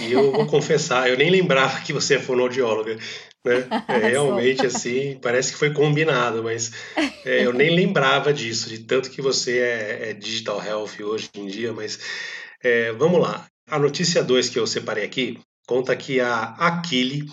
e 0.00 0.12
eu 0.12 0.30
vou 0.30 0.46
confessar, 0.46 1.08
eu 1.08 1.16
nem 1.16 1.30
lembrava 1.30 1.80
que 1.80 1.94
você 1.94 2.16
é 2.16 2.18
fonoaudióloga. 2.20 2.98
Né? 3.42 3.66
É, 3.88 3.96
realmente, 4.10 4.66
assim, 4.66 5.18
parece 5.22 5.52
que 5.52 5.58
foi 5.58 5.72
combinado, 5.72 6.42
mas 6.42 6.72
é, 7.24 7.46
eu 7.46 7.54
nem 7.54 7.74
lembrava 7.74 8.34
disso, 8.34 8.68
de 8.68 8.80
tanto 8.80 9.10
que 9.10 9.22
você 9.22 9.60
é, 9.60 10.10
é 10.10 10.12
digital 10.12 10.62
health 10.62 11.00
hoje 11.00 11.30
em 11.34 11.46
dia, 11.46 11.72
mas 11.72 11.98
é, 12.62 12.92
vamos 12.92 13.18
lá. 13.18 13.46
A 13.66 13.78
notícia 13.78 14.22
2 14.22 14.50
que 14.50 14.58
eu 14.58 14.66
separei 14.66 15.04
aqui 15.04 15.40
conta 15.66 15.96
que 15.96 16.20
a 16.20 16.54
Aquile 16.58 17.26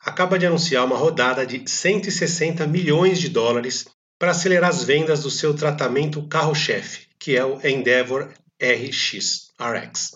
acaba 0.00 0.38
de 0.38 0.46
anunciar 0.46 0.84
uma 0.84 0.96
rodada 0.96 1.46
de 1.46 1.62
160 1.66 2.66
milhões 2.66 3.20
de 3.20 3.28
dólares 3.28 3.84
para 4.18 4.30
acelerar 4.30 4.70
as 4.70 4.84
vendas 4.84 5.22
do 5.22 5.30
seu 5.30 5.54
tratamento 5.54 6.26
carro-chefe, 6.28 7.08
que 7.18 7.36
é 7.36 7.44
o 7.44 7.64
Endeavor 7.66 8.32
RX, 8.60 9.50
RX, 9.58 10.10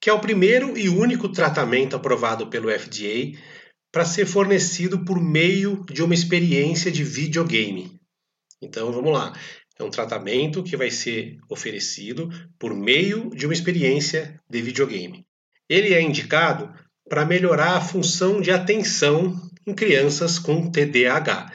que 0.00 0.10
é 0.10 0.12
o 0.12 0.20
primeiro 0.20 0.76
e 0.76 0.88
único 0.88 1.28
tratamento 1.28 1.96
aprovado 1.96 2.48
pelo 2.48 2.70
FDA 2.70 3.38
para 3.92 4.04
ser 4.04 4.26
fornecido 4.26 5.04
por 5.04 5.20
meio 5.20 5.84
de 5.90 6.02
uma 6.02 6.14
experiência 6.14 6.90
de 6.90 7.04
videogame. 7.04 8.00
Então 8.60 8.90
vamos 8.90 9.12
lá. 9.12 9.32
É 9.78 9.84
um 9.84 9.90
tratamento 9.90 10.62
que 10.62 10.76
vai 10.76 10.90
ser 10.90 11.38
oferecido 11.48 12.28
por 12.58 12.74
meio 12.74 13.30
de 13.30 13.46
uma 13.46 13.52
experiência 13.52 14.40
de 14.48 14.62
videogame. 14.62 15.26
Ele 15.68 15.94
é 15.94 16.00
indicado 16.00 16.72
para 17.08 17.26
melhorar 17.26 17.76
a 17.76 17.80
função 17.80 18.40
de 18.40 18.50
atenção 18.50 19.34
em 19.66 19.74
crianças 19.74 20.38
com 20.38 20.70
TDAH. 20.70 21.52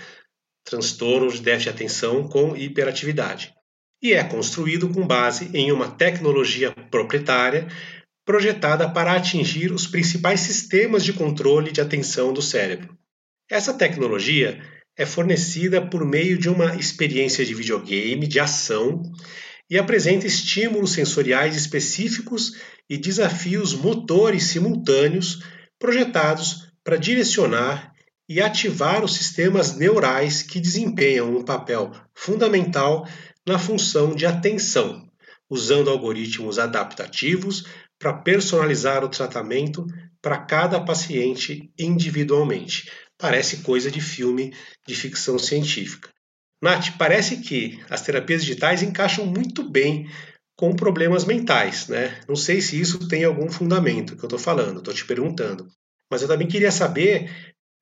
Transtornos 0.67 1.36
de 1.36 1.41
déficit 1.41 1.63
de 1.63 1.75
atenção 1.75 2.27
com 2.27 2.55
hiperatividade, 2.55 3.53
e 4.01 4.13
é 4.13 4.24
construído 4.24 4.89
com 4.89 5.07
base 5.07 5.50
em 5.53 5.71
uma 5.71 5.89
tecnologia 5.89 6.71
proprietária 6.91 7.67
projetada 8.25 8.89
para 8.89 9.13
atingir 9.13 9.71
os 9.71 9.88
principais 9.88 10.41
sistemas 10.41 11.05
de 11.05 11.13
controle 11.13 11.71
de 11.71 11.79
atenção 11.79 12.33
do 12.33 12.41
cérebro. 12.41 12.97
Essa 13.50 13.74
tecnologia 13.74 14.62
é 14.97 15.05
fornecida 15.05 15.81
por 15.81 16.05
meio 16.05 16.38
de 16.38 16.50
uma 16.50 16.75
experiência 16.75 17.45
de 17.45 17.55
videogame 17.55 18.27
de 18.27 18.38
ação 18.38 19.01
e 19.69 19.77
apresenta 19.77 20.27
estímulos 20.27 20.91
sensoriais 20.91 21.55
específicos 21.55 22.57
e 22.89 22.97
desafios 22.97 23.74
motores 23.74 24.43
simultâneos 24.43 25.41
projetados 25.79 26.67
para 26.83 26.97
direcionar 26.97 27.93
e 28.27 28.41
ativar 28.41 29.03
os 29.03 29.15
sistemas 29.15 29.75
neurais 29.75 30.41
que 30.41 30.60
desempenham 30.60 31.36
um 31.36 31.43
papel 31.43 31.91
fundamental 32.13 33.07
na 33.46 33.57
função 33.57 34.13
de 34.13 34.25
atenção, 34.25 35.07
usando 35.50 35.89
algoritmos 35.89 36.60
adaptativos 36.60 37.65
para 37.98 38.13
personalizar 38.13 39.03
o 39.03 39.10
tratamento 39.10 39.86
para 40.22 40.38
cada 40.38 40.79
paciente 40.81 41.72
individualmente. 41.79 42.91
Parece 43.17 43.57
coisa 43.57 43.89
de 43.89 44.01
filme 44.01 44.53
de 44.86 44.93
ficção 44.93 45.39
científica. 45.39 46.10
Nath, 46.62 46.98
parece 46.98 47.38
que 47.38 47.79
as 47.89 48.01
terapias 48.01 48.41
digitais 48.41 48.84
encaixam 48.84 49.25
muito 49.25 49.63
bem 49.63 50.10
com 50.55 50.75
problemas 50.75 51.24
mentais, 51.24 51.88
né? 51.88 52.19
Não 52.27 52.36
sei 52.36 52.62
se 52.62 52.79
isso 52.79 53.07
tem 53.07 53.24
algum 53.24 53.50
fundamento 53.50 54.15
que 54.15 54.24
eu 54.24 54.27
estou 54.27 54.39
falando, 54.39 54.79
estou 54.79 54.93
te 54.93 55.05
perguntando. 55.05 55.67
Mas 56.10 56.22
eu 56.22 56.27
também 56.27 56.48
queria 56.48 56.72
saber 56.72 57.29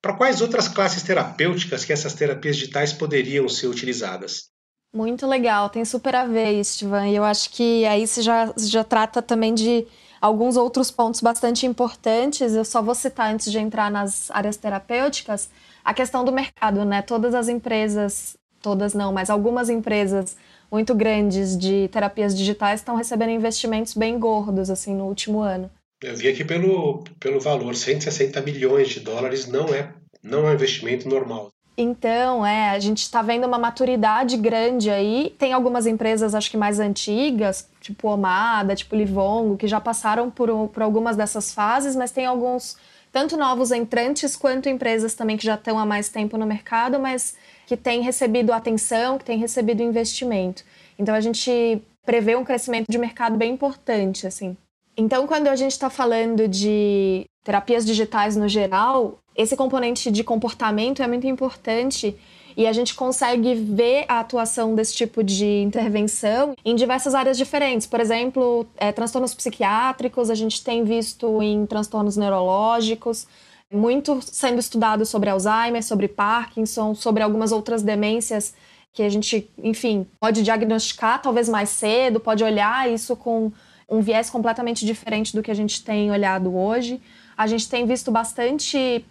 para 0.05 0.13
quais 0.13 0.39
outras 0.39 0.67
classes 0.67 1.01
terapêuticas 1.01 1.83
que 1.83 1.91
essas 1.91 2.13
terapias 2.13 2.57
digitais 2.57 2.93
poderiam 2.93 3.50
ser 3.50 3.65
utilizadas. 3.65 4.51
Muito 4.95 5.25
legal, 5.25 5.67
tem 5.67 5.83
super 5.83 6.15
a 6.15 6.27
ver, 6.27 6.59
Estevan. 6.59 7.07
E 7.07 7.15
eu 7.15 7.24
acho 7.24 7.50
que 7.50 7.83
aí 7.88 8.05
você 8.05 8.21
já, 8.21 8.53
já 8.55 8.83
trata 8.83 9.19
também 9.19 9.55
de 9.55 9.88
alguns 10.21 10.57
outros 10.57 10.91
pontos 10.91 11.21
bastante 11.21 11.65
importantes. 11.65 12.53
Eu 12.53 12.63
só 12.63 12.83
vou 12.83 12.93
citar 12.93 13.33
antes 13.33 13.51
de 13.51 13.57
entrar 13.57 13.89
nas 13.89 14.29
áreas 14.29 14.57
terapêuticas 14.57 15.50
a 15.83 15.91
questão 15.91 16.24
do 16.24 16.31
mercado, 16.31 16.85
né? 16.85 17.01
Todas 17.01 17.33
as 17.33 17.50
empresas, 17.50 18.38
todas 18.62 18.93
não, 18.93 19.12
mas 19.12 19.31
algumas 19.31 19.69
empresas 19.69 20.38
muito 20.71 20.93
grandes 20.93 21.57
de 21.57 21.88
terapias 21.88 22.38
digitais 22.38 22.81
estão 22.81 22.95
recebendo 22.95 23.31
investimentos 23.31 23.95
bem 23.95 24.19
gordos 24.19 24.69
assim 24.69 24.93
no 24.93 25.05
último 25.05 25.39
ano. 25.39 25.67
Eu 26.01 26.15
vi 26.15 26.27
aqui 26.27 26.43
pelo, 26.43 27.03
pelo 27.19 27.39
valor, 27.39 27.75
160 27.75 28.41
milhões 28.41 28.89
de 28.89 28.99
dólares 28.99 29.47
não 29.47 29.73
é 29.73 29.93
não 30.25 30.47
é 30.47 30.51
um 30.51 30.53
investimento 30.53 31.07
normal. 31.07 31.49
Então, 31.77 32.45
é, 32.45 32.69
a 32.69 32.79
gente 32.79 32.99
está 32.99 33.21
vendo 33.21 33.45
uma 33.45 33.59
maturidade 33.59 34.37
grande 34.37 34.89
aí. 34.89 35.35
Tem 35.37 35.51
algumas 35.51 35.85
empresas, 35.85 36.33
acho 36.33 36.49
que 36.49 36.57
mais 36.57 36.79
antigas, 36.79 37.69
tipo 37.81 38.07
Omada, 38.07 38.75
tipo 38.75 38.95
Livongo, 38.95 39.57
que 39.57 39.67
já 39.67 39.79
passaram 39.79 40.31
por, 40.31 40.69
por 40.69 40.81
algumas 40.81 41.17
dessas 41.17 41.53
fases, 41.53 41.95
mas 41.95 42.11
tem 42.11 42.25
alguns, 42.25 42.77
tanto 43.11 43.35
novos 43.35 43.71
entrantes, 43.71 44.37
quanto 44.37 44.69
empresas 44.69 45.15
também 45.15 45.35
que 45.35 45.45
já 45.45 45.55
estão 45.55 45.77
há 45.77 45.85
mais 45.85 46.07
tempo 46.07 46.37
no 46.37 46.45
mercado, 46.45 46.97
mas 46.97 47.35
que 47.67 47.75
têm 47.75 48.01
recebido 48.01 48.53
atenção, 48.53 49.17
que 49.17 49.25
têm 49.25 49.37
recebido 49.37 49.83
investimento. 49.83 50.63
Então, 50.97 51.13
a 51.13 51.19
gente 51.19 51.81
prevê 52.05 52.37
um 52.37 52.45
crescimento 52.45 52.85
de 52.89 52.97
mercado 52.97 53.35
bem 53.35 53.51
importante, 53.51 54.25
assim. 54.25 54.55
Então, 54.97 55.27
quando 55.27 55.47
a 55.47 55.55
gente 55.55 55.71
está 55.71 55.89
falando 55.89 56.47
de 56.47 57.25
terapias 57.43 57.85
digitais 57.85 58.35
no 58.35 58.47
geral, 58.47 59.19
esse 59.35 59.55
componente 59.55 60.09
de 60.09 60.23
comportamento 60.23 61.03
é 61.03 61.07
muito 61.07 61.27
importante 61.27 62.15
e 62.57 62.65
a 62.65 62.71
gente 62.71 62.95
consegue 62.95 63.53
ver 63.53 64.05
a 64.07 64.21
atuação 64.21 64.73
desse 64.73 64.95
tipo 64.95 65.21
de 65.21 65.61
intervenção 65.61 66.55
em 66.63 66.73
diversas 66.73 67.13
áreas 67.13 67.37
diferentes. 67.37 67.85
Por 67.85 67.99
exemplo, 67.99 68.65
é, 68.77 68.93
transtornos 68.93 69.35
psiquiátricos, 69.35 70.29
a 70.29 70.35
gente 70.35 70.63
tem 70.63 70.83
visto 70.83 71.41
em 71.41 71.65
transtornos 71.65 72.15
neurológicos, 72.15 73.27
muito 73.71 74.19
sendo 74.21 74.59
estudado 74.59 75.05
sobre 75.05 75.29
Alzheimer, 75.29 75.83
sobre 75.83 76.07
Parkinson, 76.07 76.95
sobre 76.95 77.21
algumas 77.21 77.51
outras 77.51 77.83
demências 77.83 78.53
que 78.93 79.03
a 79.03 79.09
gente, 79.09 79.49
enfim, 79.61 80.07
pode 80.21 80.41
diagnosticar 80.41 81.21
talvez 81.21 81.49
mais 81.49 81.67
cedo, 81.67 82.17
pode 82.17 82.41
olhar 82.45 82.89
isso 82.89 83.13
com 83.17 83.51
um 83.89 84.01
viés 84.01 84.29
completamente 84.29 84.85
diferente 84.85 85.35
do 85.35 85.43
que 85.43 85.51
a 85.51 85.53
gente 85.55 85.83
tem 85.83 86.11
olhado 86.11 86.55
hoje. 86.55 87.01
A 87.37 87.47
gente 87.47 87.69
tem 87.69 87.85
visto 87.85 88.11
bastante 88.11 89.05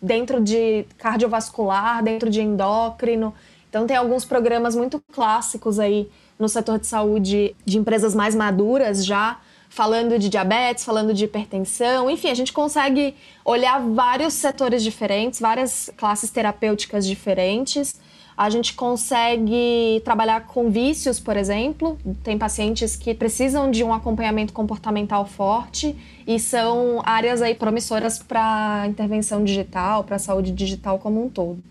dentro 0.00 0.42
de 0.42 0.86
cardiovascular, 0.98 2.02
dentro 2.02 2.30
de 2.30 2.40
endócrino. 2.40 3.34
Então 3.68 3.86
tem 3.86 3.96
alguns 3.96 4.24
programas 4.24 4.76
muito 4.76 5.02
clássicos 5.12 5.78
aí 5.78 6.08
no 6.38 6.48
setor 6.48 6.78
de 6.78 6.86
saúde 6.86 7.54
de 7.64 7.78
empresas 7.78 8.14
mais 8.14 8.34
maduras 8.34 9.04
já, 9.04 9.38
falando 9.68 10.18
de 10.18 10.28
diabetes, 10.28 10.84
falando 10.84 11.12
de 11.12 11.24
hipertensão, 11.24 12.08
enfim, 12.08 12.30
a 12.30 12.34
gente 12.34 12.52
consegue 12.52 13.14
olhar 13.44 13.80
vários 13.80 14.34
setores 14.34 14.82
diferentes, 14.82 15.40
várias 15.40 15.90
classes 15.96 16.30
terapêuticas 16.30 17.06
diferentes 17.06 17.98
a 18.36 18.50
gente 18.50 18.74
consegue 18.74 20.02
trabalhar 20.04 20.46
com 20.46 20.68
vícios, 20.68 21.20
por 21.20 21.36
exemplo. 21.36 21.96
Tem 22.22 22.36
pacientes 22.36 22.96
que 22.96 23.14
precisam 23.14 23.70
de 23.70 23.84
um 23.84 23.94
acompanhamento 23.94 24.52
comportamental 24.52 25.24
forte 25.24 25.96
e 26.26 26.38
são 26.40 27.00
áreas 27.04 27.40
aí 27.40 27.54
promissoras 27.54 28.18
para 28.18 28.86
intervenção 28.88 29.44
digital, 29.44 30.02
para 30.02 30.16
a 30.16 30.18
saúde 30.18 30.50
digital 30.50 30.98
como 30.98 31.24
um 31.24 31.28
todo. 31.28 31.62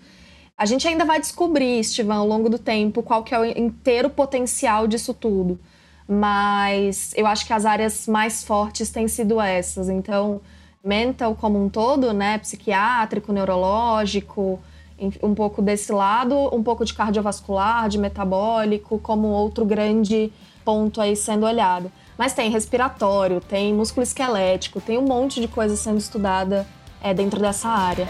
A 0.57 0.65
gente 0.65 0.87
ainda 0.87 1.03
vai 1.03 1.19
descobrir, 1.19 1.79
Estevam, 1.79 2.19
ao 2.19 2.27
longo 2.27 2.47
do 2.47 2.59
tempo, 2.59 3.03
qual 3.03 3.23
que 3.23 3.35
é 3.35 3.39
o 3.39 3.45
inteiro 3.45 4.09
potencial 4.09 4.87
disso 4.87 5.13
tudo. 5.13 5.59
Mas 6.07 7.13
eu 7.17 7.27
acho 7.27 7.45
que 7.45 7.51
as 7.51 7.65
áreas 7.65 8.07
mais 8.07 8.43
fortes 8.43 8.89
têm 8.89 9.07
sido 9.07 9.41
essas. 9.41 9.89
Então, 9.89 10.39
mental 10.83 11.35
como 11.35 11.61
um 11.61 11.67
todo, 11.67 12.13
né, 12.13 12.37
psiquiátrico, 12.37 13.33
neurológico, 13.33 14.59
um 15.21 15.33
pouco 15.33 15.61
desse 15.61 15.91
lado, 15.91 16.35
um 16.55 16.63
pouco 16.63 16.85
de 16.85 16.93
cardiovascular, 16.93 17.89
de 17.89 17.97
metabólico, 17.97 18.99
como 18.99 19.27
outro 19.27 19.65
grande 19.65 20.31
ponto 20.63 21.01
aí 21.01 21.15
sendo 21.15 21.45
olhado. 21.45 21.91
Mas 22.17 22.33
tem 22.33 22.49
respiratório, 22.49 23.41
tem 23.41 23.73
músculo 23.73 24.03
esquelético, 24.03 24.79
tem 24.79 24.97
um 24.97 25.03
monte 25.03 25.41
de 25.41 25.47
coisa 25.47 25.75
sendo 25.75 25.97
estudada 25.97 26.65
é, 27.01 27.13
dentro 27.13 27.39
dessa 27.39 27.67
área. 27.69 28.07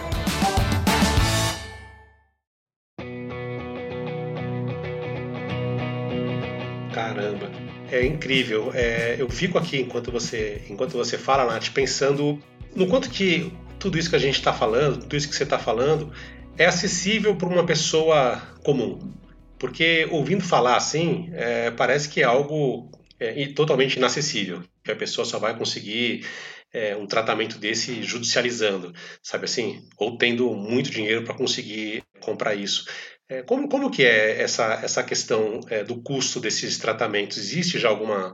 Caramba, 6.93 7.49
é 7.91 8.05
incrível. 8.05 8.71
É, 8.73 9.15
eu 9.17 9.29
fico 9.29 9.57
aqui 9.57 9.79
enquanto 9.81 10.11
você, 10.11 10.63
enquanto 10.69 10.93
você 10.93 11.17
fala, 11.17 11.45
Nath, 11.45 11.69
pensando 11.69 12.39
no 12.75 12.87
quanto 12.87 13.09
que 13.09 13.51
tudo 13.79 13.97
isso 13.97 14.09
que 14.09 14.15
a 14.15 14.19
gente 14.19 14.35
está 14.35 14.53
falando, 14.53 14.99
tudo 14.99 15.15
isso 15.15 15.27
que 15.27 15.35
você 15.35 15.43
está 15.43 15.59
falando, 15.59 16.11
é 16.57 16.65
acessível 16.65 17.35
para 17.35 17.47
uma 17.47 17.65
pessoa 17.65 18.41
comum. 18.63 19.13
Porque 19.57 20.07
ouvindo 20.11 20.43
falar 20.43 20.75
assim, 20.75 21.29
é, 21.33 21.71
parece 21.71 22.09
que 22.09 22.21
é 22.21 22.25
algo 22.25 22.91
é, 23.19 23.47
totalmente 23.47 23.95
inacessível, 23.95 24.61
que 24.83 24.91
a 24.91 24.95
pessoa 24.95 25.25
só 25.25 25.39
vai 25.39 25.57
conseguir 25.57 26.25
é, 26.73 26.95
um 26.95 27.05
tratamento 27.05 27.57
desse 27.57 28.03
judicializando, 28.03 28.93
sabe 29.21 29.45
assim? 29.45 29.87
Ou 29.97 30.17
tendo 30.17 30.53
muito 30.53 30.89
dinheiro 30.89 31.23
para 31.23 31.35
conseguir 31.35 32.03
comprar 32.19 32.55
isso. 32.55 32.85
É, 33.29 33.41
como, 33.43 33.69
como 33.69 33.89
que 33.89 34.03
é 34.03 34.41
essa, 34.41 34.81
essa 34.83 35.03
questão 35.03 35.61
é, 35.69 35.83
do 35.83 36.01
custo 36.01 36.39
desses 36.39 36.77
tratamentos? 36.77 37.37
Existe 37.37 37.79
já 37.79 37.89
alguma 37.89 38.33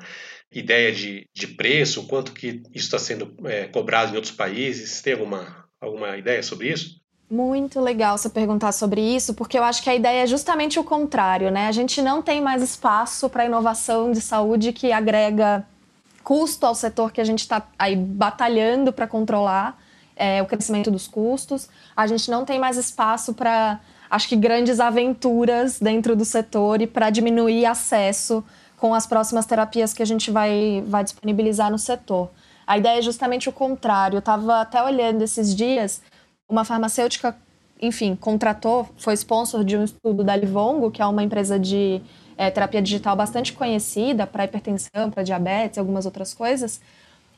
ideia 0.51 0.91
de, 0.91 1.27
de 1.33 1.47
preço? 1.47 2.07
Quanto 2.07 2.33
que 2.33 2.63
isso 2.73 2.85
está 2.85 2.97
sendo 2.97 3.35
é, 3.45 3.67
cobrado 3.67 4.13
em 4.13 4.15
outros 4.15 4.33
países? 4.33 5.01
Tem 5.01 5.13
alguma, 5.13 5.69
alguma 5.79 6.17
ideia 6.17 6.41
sobre 6.41 6.71
isso? 6.71 6.98
Muito 7.29 7.79
legal 7.79 8.17
você 8.17 8.27
perguntar 8.27 8.71
sobre 8.71 9.01
isso, 9.01 9.35
porque 9.35 9.57
eu 9.57 9.63
acho 9.63 9.83
que 9.83 9.89
a 9.89 9.93
ideia 9.93 10.23
é 10.23 10.27
justamente 10.27 10.79
o 10.79 10.83
contrário, 10.83 11.51
né? 11.51 11.67
A 11.67 11.71
gente 11.71 12.01
não 12.01 12.23
tem 12.23 12.41
mais 12.41 12.63
espaço 12.63 13.29
para 13.29 13.45
inovação 13.45 14.11
de 14.11 14.19
saúde 14.19 14.73
que 14.73 14.91
agrega 14.91 15.63
custo 16.23 16.65
ao 16.65 16.73
setor 16.73 17.11
que 17.11 17.21
a 17.21 17.23
gente 17.23 17.41
está 17.41 17.67
aí 17.77 17.95
batalhando 17.95 18.91
para 18.91 19.05
controlar 19.05 19.79
é, 20.15 20.41
o 20.41 20.47
crescimento 20.47 20.89
dos 20.89 21.07
custos. 21.07 21.69
A 21.95 22.07
gente 22.07 22.31
não 22.31 22.45
tem 22.45 22.57
mais 22.57 22.77
espaço 22.77 23.35
para, 23.35 23.79
acho 24.09 24.27
que, 24.27 24.35
grandes 24.35 24.79
aventuras 24.79 25.79
dentro 25.79 26.15
do 26.15 26.25
setor 26.25 26.81
e 26.81 26.87
para 26.87 27.11
diminuir 27.11 27.63
acesso 27.65 28.43
com 28.75 28.91
as 28.91 29.05
próximas 29.05 29.45
terapias 29.45 29.93
que 29.93 30.01
a 30.01 30.05
gente 30.05 30.31
vai, 30.31 30.83
vai 30.87 31.03
disponibilizar 31.03 31.69
no 31.69 31.77
setor. 31.77 32.31
A 32.65 32.77
ideia 32.77 32.97
é 32.97 33.01
justamente 33.03 33.49
o 33.49 33.51
contrário. 33.51 34.15
Eu 34.15 34.19
estava 34.19 34.61
até 34.61 34.81
olhando 34.83 35.23
esses 35.23 35.55
dias 35.55 36.01
uma 36.49 36.65
farmacêutica, 36.65 37.37
enfim, 37.79 38.15
contratou, 38.15 38.89
foi 38.97 39.13
sponsor 39.13 39.63
de 39.63 39.77
um 39.77 39.83
estudo 39.83 40.23
da 40.23 40.35
Livongo, 40.35 40.91
que 40.91 41.01
é 41.01 41.05
uma 41.05 41.23
empresa 41.23 41.59
de 41.59 42.01
é, 42.35 42.49
terapia 42.49 42.81
digital 42.81 43.15
bastante 43.15 43.53
conhecida 43.53 44.25
para 44.25 44.45
hipertensão, 44.45 45.11
para 45.11 45.23
diabetes, 45.23 45.77
algumas 45.77 46.05
outras 46.05 46.33
coisas. 46.33 46.81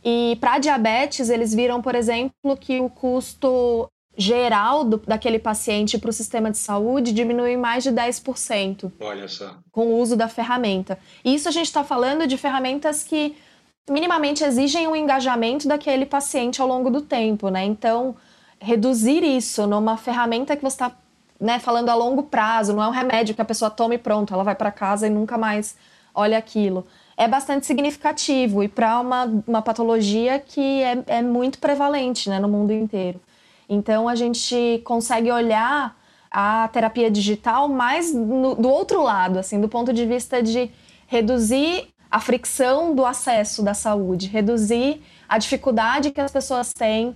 E 0.03 0.37
para 0.39 0.57
diabetes, 0.57 1.29
eles 1.29 1.53
viram, 1.53 1.81
por 1.81 1.93
exemplo, 1.93 2.57
que 2.59 2.79
o 2.79 2.89
custo 2.89 3.87
geral 4.17 4.83
do, 4.83 4.97
daquele 4.97 5.39
paciente 5.39 5.97
para 5.97 6.09
o 6.09 6.13
sistema 6.13 6.51
de 6.51 6.57
saúde 6.57 7.11
diminui 7.11 7.55
mais 7.55 7.83
de 7.83 7.91
10%. 7.91 8.91
Olha 8.99 9.27
só. 9.27 9.55
Com 9.71 9.87
o 9.87 9.99
uso 9.99 10.15
da 10.15 10.27
ferramenta. 10.27 10.97
E 11.23 11.33
isso 11.33 11.47
a 11.47 11.51
gente 11.51 11.67
está 11.67 11.83
falando 11.83 12.27
de 12.27 12.37
ferramentas 12.37 13.03
que 13.03 13.35
minimamente 13.89 14.43
exigem 14.43 14.87
um 14.87 14.95
engajamento 14.95 15.67
daquele 15.67 16.05
paciente 16.05 16.61
ao 16.61 16.67
longo 16.67 16.89
do 16.89 17.01
tempo, 17.01 17.49
né? 17.49 17.63
Então, 17.63 18.15
reduzir 18.61 19.23
isso 19.23 19.65
numa 19.65 19.97
ferramenta 19.97 20.55
que 20.55 20.61
você 20.61 20.75
está 20.75 20.91
né, 21.39 21.57
falando 21.57 21.89
a 21.89 21.95
longo 21.95 22.23
prazo, 22.23 22.73
não 22.73 22.83
é 22.83 22.87
um 22.87 22.91
remédio 22.91 23.33
que 23.33 23.41
a 23.41 23.45
pessoa 23.45 23.71
toma 23.71 23.95
e 23.95 23.97
pronto, 23.97 24.31
ela 24.31 24.43
vai 24.43 24.53
para 24.53 24.71
casa 24.71 25.07
e 25.07 25.09
nunca 25.09 25.37
mais 25.37 25.75
olha 26.13 26.37
aquilo. 26.37 26.85
É 27.17 27.27
bastante 27.27 27.65
significativo 27.65 28.63
e 28.63 28.67
para 28.67 28.99
uma, 28.99 29.43
uma 29.47 29.61
patologia 29.61 30.39
que 30.39 30.83
é, 30.83 31.03
é 31.07 31.21
muito 31.23 31.57
prevalente 31.57 32.29
né, 32.29 32.39
no 32.39 32.47
mundo 32.47 32.71
inteiro. 32.71 33.19
Então 33.67 34.07
a 34.07 34.15
gente 34.15 34.81
consegue 34.85 35.31
olhar 35.31 35.97
a 36.29 36.69
terapia 36.71 37.09
digital 37.09 37.67
mais 37.67 38.13
no, 38.13 38.55
do 38.55 38.69
outro 38.69 39.01
lado, 39.01 39.39
assim, 39.39 39.59
do 39.59 39.67
ponto 39.67 39.91
de 39.91 40.05
vista 40.05 40.41
de 40.41 40.69
reduzir 41.07 41.87
a 42.09 42.19
fricção 42.19 42.93
do 42.93 43.05
acesso 43.05 43.63
da 43.63 43.73
saúde, 43.73 44.27
reduzir 44.27 45.01
a 45.27 45.37
dificuldade 45.37 46.11
que 46.11 46.21
as 46.21 46.31
pessoas 46.31 46.71
têm 46.73 47.15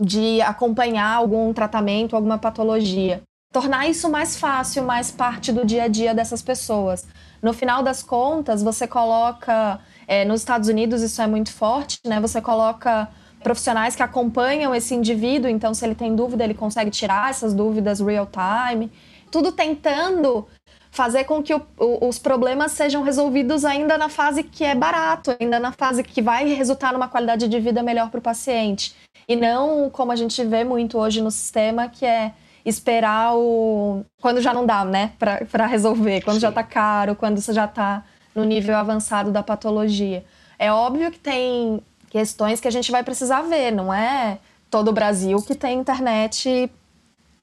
de 0.00 0.40
acompanhar 0.40 1.16
algum 1.16 1.52
tratamento, 1.52 2.16
alguma 2.16 2.38
patologia 2.38 3.22
tornar 3.52 3.86
isso 3.86 4.08
mais 4.08 4.36
fácil, 4.36 4.82
mais 4.82 5.10
parte 5.10 5.52
do 5.52 5.64
dia 5.64 5.84
a 5.84 5.88
dia 5.88 6.14
dessas 6.14 6.40
pessoas. 6.40 7.06
No 7.42 7.52
final 7.52 7.82
das 7.82 8.02
contas, 8.02 8.62
você 8.62 8.86
coloca. 8.86 9.78
É, 10.08 10.24
nos 10.24 10.40
Estados 10.40 10.68
Unidos 10.68 11.02
isso 11.02 11.20
é 11.22 11.26
muito 11.26 11.52
forte, 11.52 11.98
né? 12.04 12.18
Você 12.20 12.40
coloca 12.40 13.08
profissionais 13.42 13.94
que 13.94 14.02
acompanham 14.02 14.74
esse 14.74 14.94
indivíduo, 14.94 15.50
então 15.50 15.74
se 15.74 15.84
ele 15.84 15.94
tem 15.94 16.14
dúvida, 16.14 16.44
ele 16.44 16.54
consegue 16.54 16.90
tirar 16.90 17.30
essas 17.30 17.52
dúvidas 17.52 18.00
real 18.00 18.26
time. 18.26 18.90
Tudo 19.30 19.52
tentando 19.52 20.46
fazer 20.92 21.24
com 21.24 21.42
que 21.42 21.54
o, 21.54 21.62
o, 21.78 22.06
os 22.06 22.18
problemas 22.18 22.72
sejam 22.72 23.02
resolvidos 23.02 23.64
ainda 23.64 23.96
na 23.96 24.10
fase 24.10 24.42
que 24.42 24.62
é 24.62 24.74
barato, 24.74 25.34
ainda 25.40 25.58
na 25.58 25.72
fase 25.72 26.04
que 26.04 26.20
vai 26.20 26.44
resultar 26.52 26.92
numa 26.92 27.08
qualidade 27.08 27.48
de 27.48 27.58
vida 27.58 27.82
melhor 27.82 28.10
para 28.10 28.18
o 28.18 28.22
paciente. 28.22 28.94
E 29.26 29.34
não 29.34 29.88
como 29.88 30.12
a 30.12 30.16
gente 30.16 30.44
vê 30.44 30.62
muito 30.62 30.98
hoje 30.98 31.22
no 31.22 31.30
sistema, 31.30 31.88
que 31.88 32.04
é 32.04 32.32
esperar 32.64 33.34
o. 33.34 34.04
quando 34.20 34.42
já 34.42 34.52
não 34.52 34.66
dá, 34.66 34.84
né, 34.84 35.12
para 35.18 35.66
resolver, 35.66 36.20
quando 36.20 36.36
Sim. 36.36 36.42
já 36.42 36.52
tá 36.52 36.62
caro, 36.62 37.16
quando 37.16 37.40
você 37.40 37.54
já 37.54 37.66
tá 37.66 38.04
no 38.34 38.44
nível 38.44 38.76
avançado 38.76 39.32
da 39.32 39.42
patologia. 39.42 40.24
É 40.58 40.70
óbvio 40.70 41.10
que 41.10 41.18
tem 41.18 41.80
questões 42.10 42.60
que 42.60 42.68
a 42.68 42.70
gente 42.70 42.92
vai 42.92 43.02
precisar 43.02 43.40
ver, 43.42 43.72
não 43.72 43.92
é 43.92 44.38
todo 44.70 44.88
o 44.88 44.92
Brasil 44.92 45.40
que 45.42 45.54
tem 45.54 45.78
internet 45.78 46.70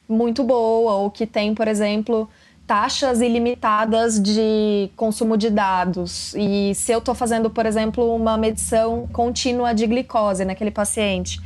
muito 0.08 0.44
boa, 0.44 0.94
ou 0.94 1.10
que 1.10 1.26
tem, 1.26 1.56
por 1.56 1.68
exemplo, 1.68 2.30
taxas 2.70 3.20
ilimitadas 3.20 4.22
de 4.22 4.92
consumo 4.96 5.36
de 5.36 5.50
dados. 5.50 6.36
E 6.36 6.76
se 6.76 6.92
eu 6.92 7.00
estou 7.00 7.16
fazendo, 7.16 7.50
por 7.50 7.66
exemplo, 7.66 8.16
uma 8.16 8.38
medição 8.38 9.08
contínua 9.08 9.74
de 9.74 9.88
glicose 9.88 10.46
naquele 10.46 10.70
paciente, 10.70 11.42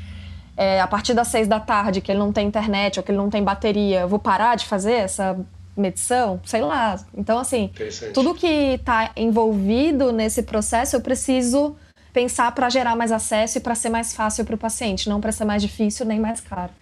é, 0.58 0.82
a 0.82 0.86
partir 0.86 1.14
das 1.14 1.30
seis 1.30 1.48
da 1.48 1.62
tarde, 1.62 2.02
que 2.02 2.12
ele 2.12 2.20
não 2.20 2.34
tem 2.34 2.46
internet 2.46 3.00
ou 3.00 3.04
que 3.06 3.10
ele 3.10 3.18
não 3.18 3.30
tem 3.30 3.42
bateria, 3.42 4.02
eu 4.02 4.08
vou 4.10 4.20
parar 4.20 4.56
de 4.56 4.66
fazer 4.66 4.96
essa 4.96 5.40
medição? 5.78 6.42
Sei 6.44 6.60
lá. 6.60 7.00
Então, 7.16 7.40
assim, 7.40 7.72
tudo 8.14 8.36
que 8.36 8.74
está 8.74 9.12
envolvido 9.16 10.12
nesse 10.12 10.44
processo, 10.44 10.98
eu 10.98 11.00
preciso 11.00 11.74
pensar 12.12 12.54
para 12.54 12.70
gerar 12.70 12.98
mais 12.98 13.14
acesso 13.14 13.60
e 13.60 13.62
para 13.62 13.76
ser 13.76 13.88
mais 13.88 14.14
fácil 14.14 14.44
para 14.44 14.56
o 14.56 14.58
paciente, 14.58 15.08
não 15.08 15.22
para 15.22 15.32
ser 15.32 15.46
mais 15.46 15.62
difícil 15.62 16.06
nem 16.06 16.20
mais 16.20 16.42
caro. 16.42 16.74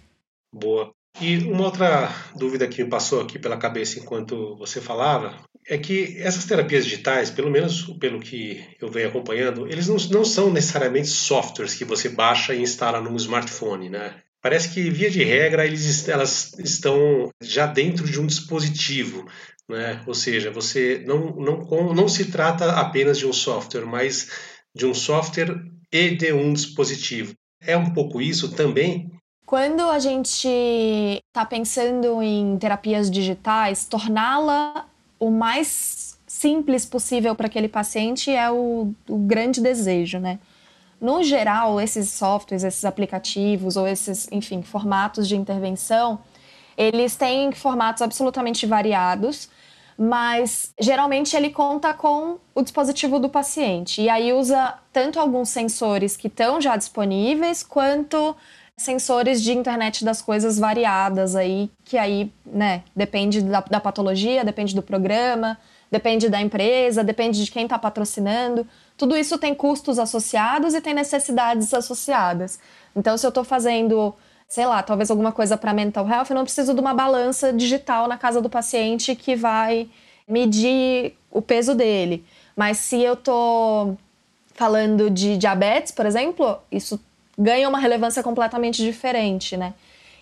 Boa. 0.52 0.92
E 1.20 1.38
uma 1.38 1.64
outra 1.64 2.10
dúvida 2.34 2.66
que 2.66 2.82
me 2.82 2.90
passou 2.90 3.20
aqui 3.20 3.38
pela 3.38 3.56
cabeça 3.56 3.98
enquanto 3.98 4.56
você 4.56 4.80
falava 4.80 5.38
é 5.68 5.78
que 5.78 6.16
essas 6.18 6.44
terapias 6.46 6.84
digitais, 6.84 7.30
pelo 7.30 7.50
menos 7.50 7.82
pelo 8.00 8.18
que 8.18 8.64
eu 8.80 8.90
venho 8.90 9.08
acompanhando, 9.08 9.66
eles 9.68 9.86
não, 9.88 9.96
não 10.10 10.24
são 10.24 10.50
necessariamente 10.50 11.08
softwares 11.08 11.74
que 11.74 11.84
você 11.84 12.08
baixa 12.08 12.54
e 12.54 12.62
instala 12.62 13.00
num 13.00 13.16
smartphone, 13.16 13.88
né? 13.88 14.16
Parece 14.40 14.70
que, 14.70 14.90
via 14.90 15.08
de 15.08 15.22
regra, 15.22 15.64
eles, 15.64 16.08
elas 16.08 16.52
estão 16.58 17.30
já 17.40 17.64
dentro 17.64 18.04
de 18.04 18.18
um 18.18 18.26
dispositivo, 18.26 19.24
né? 19.68 20.02
Ou 20.04 20.14
seja, 20.14 20.50
você 20.50 21.04
não, 21.06 21.36
não, 21.36 21.94
não 21.94 22.08
se 22.08 22.24
trata 22.24 22.72
apenas 22.72 23.18
de 23.18 23.26
um 23.26 23.32
software, 23.32 23.86
mas 23.86 24.28
de 24.74 24.84
um 24.84 24.94
software 24.94 25.62
e 25.92 26.16
de 26.16 26.32
um 26.32 26.52
dispositivo. 26.52 27.34
É 27.60 27.76
um 27.76 27.92
pouco 27.92 28.20
isso 28.20 28.50
também? 28.56 29.12
Quando 29.52 29.82
a 29.82 29.98
gente 29.98 30.48
está 30.48 31.44
pensando 31.44 32.22
em 32.22 32.56
terapias 32.56 33.10
digitais, 33.10 33.84
torná-la 33.84 34.86
o 35.20 35.30
mais 35.30 36.18
simples 36.26 36.86
possível 36.86 37.34
para 37.34 37.48
aquele 37.48 37.68
paciente 37.68 38.30
é 38.30 38.50
o, 38.50 38.94
o 39.06 39.18
grande 39.18 39.60
desejo, 39.60 40.18
né? 40.18 40.38
No 40.98 41.22
geral, 41.22 41.78
esses 41.78 42.08
softwares, 42.08 42.64
esses 42.64 42.82
aplicativos 42.82 43.76
ou 43.76 43.86
esses, 43.86 44.26
enfim, 44.32 44.62
formatos 44.62 45.28
de 45.28 45.36
intervenção, 45.36 46.20
eles 46.74 47.14
têm 47.14 47.52
formatos 47.52 48.00
absolutamente 48.00 48.64
variados, 48.64 49.50
mas 49.98 50.72
geralmente 50.80 51.36
ele 51.36 51.50
conta 51.50 51.92
com 51.92 52.38
o 52.54 52.62
dispositivo 52.62 53.20
do 53.20 53.28
paciente. 53.28 54.00
E 54.00 54.08
aí 54.08 54.32
usa 54.32 54.78
tanto 54.90 55.20
alguns 55.20 55.50
sensores 55.50 56.16
que 56.16 56.28
estão 56.28 56.58
já 56.58 56.74
disponíveis, 56.74 57.62
quanto 57.62 58.34
sensores 58.76 59.42
de 59.42 59.52
internet 59.52 60.04
das 60.04 60.22
coisas 60.22 60.58
variadas 60.58 61.36
aí, 61.36 61.70
que 61.84 61.96
aí, 61.98 62.32
né, 62.44 62.82
depende 62.96 63.42
da, 63.42 63.60
da 63.60 63.80
patologia, 63.80 64.44
depende 64.44 64.74
do 64.74 64.82
programa, 64.82 65.58
depende 65.90 66.28
da 66.28 66.40
empresa, 66.40 67.04
depende 67.04 67.44
de 67.44 67.50
quem 67.50 67.64
está 67.64 67.78
patrocinando. 67.78 68.66
Tudo 68.96 69.16
isso 69.16 69.38
tem 69.38 69.54
custos 69.54 69.98
associados 69.98 70.74
e 70.74 70.80
tem 70.80 70.94
necessidades 70.94 71.72
associadas. 71.74 72.58
Então, 72.96 73.16
se 73.16 73.26
eu 73.26 73.28
estou 73.28 73.44
fazendo, 73.44 74.14
sei 74.48 74.66
lá, 74.66 74.82
talvez 74.82 75.10
alguma 75.10 75.32
coisa 75.32 75.56
para 75.56 75.74
mental 75.74 76.08
health, 76.08 76.26
eu 76.30 76.36
não 76.36 76.44
preciso 76.44 76.74
de 76.74 76.80
uma 76.80 76.94
balança 76.94 77.52
digital 77.52 78.08
na 78.08 78.16
casa 78.16 78.40
do 78.40 78.48
paciente 78.48 79.14
que 79.14 79.36
vai 79.36 79.88
medir 80.26 81.14
o 81.30 81.42
peso 81.42 81.74
dele. 81.74 82.24
Mas 82.56 82.78
se 82.78 83.00
eu 83.02 83.14
estou 83.14 83.98
falando 84.54 85.10
de 85.10 85.36
diabetes, 85.36 85.92
por 85.92 86.06
exemplo, 86.06 86.58
isso 86.70 86.98
ganha 87.38 87.68
uma 87.68 87.78
relevância 87.78 88.22
completamente 88.22 88.82
diferente, 88.82 89.56
né? 89.56 89.74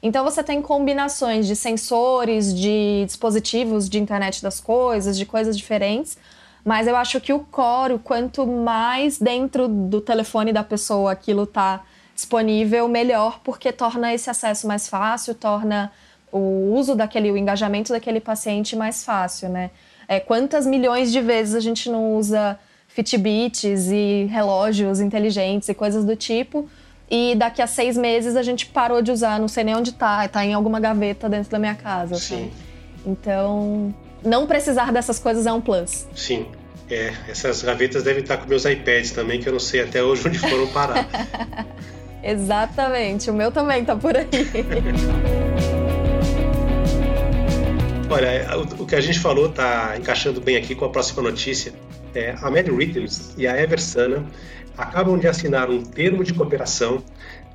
Então 0.03 0.25
você 0.25 0.43
tem 0.43 0.63
combinações 0.63 1.47
de 1.47 1.55
sensores, 1.55 2.55
de 2.55 3.05
dispositivos 3.05 3.89
de 3.89 3.99
internet 3.99 4.43
das 4.43 4.59
coisas, 4.59 5.17
de 5.17 5.27
coisas 5.27 5.57
diferentes, 5.57 6.17
mas 6.65 6.87
eu 6.87 6.97
acho 6.97 7.21
que 7.21 7.33
o 7.33 7.41
core, 7.41 7.99
quanto 7.99 8.47
mais 8.47 9.19
dentro 9.19 9.69
do 9.69 10.01
telefone 10.01 10.53
da 10.53 10.63
pessoa 10.63 11.13
aquilo 11.13 11.45
está 11.45 11.83
disponível, 12.15 12.87
melhor, 12.89 13.41
porque 13.43 13.73
torna 13.73 14.13
esse 14.13 14.29
acesso 14.29 14.67
mais 14.67 14.89
fácil, 14.89 15.35
torna 15.35 15.91
o 16.33 16.75
uso 16.75 16.95
daquele, 16.95 17.31
o 17.31 17.37
engajamento 17.37 17.93
daquele 17.93 18.21
paciente 18.21 18.77
mais 18.77 19.05
fácil, 19.05 19.49
né? 19.49 19.71
É, 20.07 20.21
quantas 20.21 20.67
milhões 20.67 21.13
de 21.13 21.21
vezes 21.21 21.55
a 21.55 21.61
gente 21.61 21.89
não 21.89 22.17
usa 22.17 22.59
Fitbits 22.89 23.87
e 23.93 24.29
relógios 24.31 25.01
inteligentes 25.01 25.69
e 25.69 25.75
coisas 25.75 26.05
do 26.05 26.17
tipo, 26.17 26.69
e 27.11 27.35
daqui 27.35 27.61
a 27.61 27.67
seis 27.67 27.97
meses 27.97 28.37
a 28.37 28.43
gente 28.43 28.67
parou 28.67 29.03
de 29.03 29.11
usar, 29.11 29.41
não 29.41 29.49
sei 29.49 29.65
nem 29.65 29.75
onde 29.75 29.93
tá, 29.93 30.29
tá 30.29 30.45
em 30.45 30.55
alguma 30.55 30.79
gaveta 30.79 31.29
dentro 31.29 31.51
da 31.51 31.59
minha 31.59 31.75
casa. 31.75 32.15
Sim. 32.15 32.35
Assim. 32.35 32.53
Então, 33.05 33.95
não 34.25 34.47
precisar 34.47 34.93
dessas 34.93 35.19
coisas 35.19 35.45
é 35.47 35.53
um 35.53 35.61
plus. 35.61 36.07
Sim. 36.15 36.47
É, 36.89 37.13
essas 37.29 37.63
gavetas 37.63 38.03
devem 38.03 38.23
estar 38.23 38.37
com 38.37 38.49
meus 38.49 38.65
iPads 38.65 39.11
também, 39.13 39.41
que 39.41 39.49
eu 39.49 39.53
não 39.53 39.61
sei 39.61 39.83
até 39.83 40.03
hoje 40.03 40.27
onde 40.29 40.39
foram 40.41 40.67
parar. 40.69 41.09
Exatamente, 42.23 43.31
o 43.31 43.35
meu 43.35 43.51
também 43.51 43.85
tá 43.85 43.97
por 43.97 44.17
aí. 44.17 44.29
Olha, 48.11 48.59
o, 48.79 48.87
que 48.87 48.97
a 48.97 49.01
gente 49.01 49.21
falou 49.21 49.49
tá 49.49 49.95
encaixando 49.97 50.41
bem 50.41 50.57
aqui 50.57 50.75
com 50.75 50.85
a 50.85 50.89
próxima 50.89 51.23
notícia. 51.23 51.73
É, 52.13 52.35
a 52.43 52.51
Mad 52.51 52.67
Rhythms 52.67 53.35
e 53.39 53.47
a 53.47 53.57
Eversana 53.57 54.27
acabam 54.77 55.19
de 55.19 55.29
assinar 55.29 55.71
um 55.71 55.83
termo 55.83 56.25
de 56.25 56.35
cooperação 56.35 57.05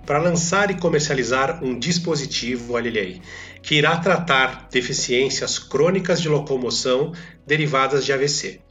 para 0.06 0.20
lançar 0.20 0.70
e 0.70 0.80
comercializar 0.80 1.64
um 1.64 1.78
dispositivo, 1.78 2.74
olha 2.74 2.88
ele 2.88 3.00
aí, 3.00 3.22
que 3.62 3.76
irá 3.76 3.98
tratar 3.98 4.68
deficiências 4.72 5.58
crônicas 5.58 6.22
de 6.22 6.30
locomoção 6.30 7.12
derivadas 7.46 8.06
de 8.06 8.14
AVC. 8.14 8.62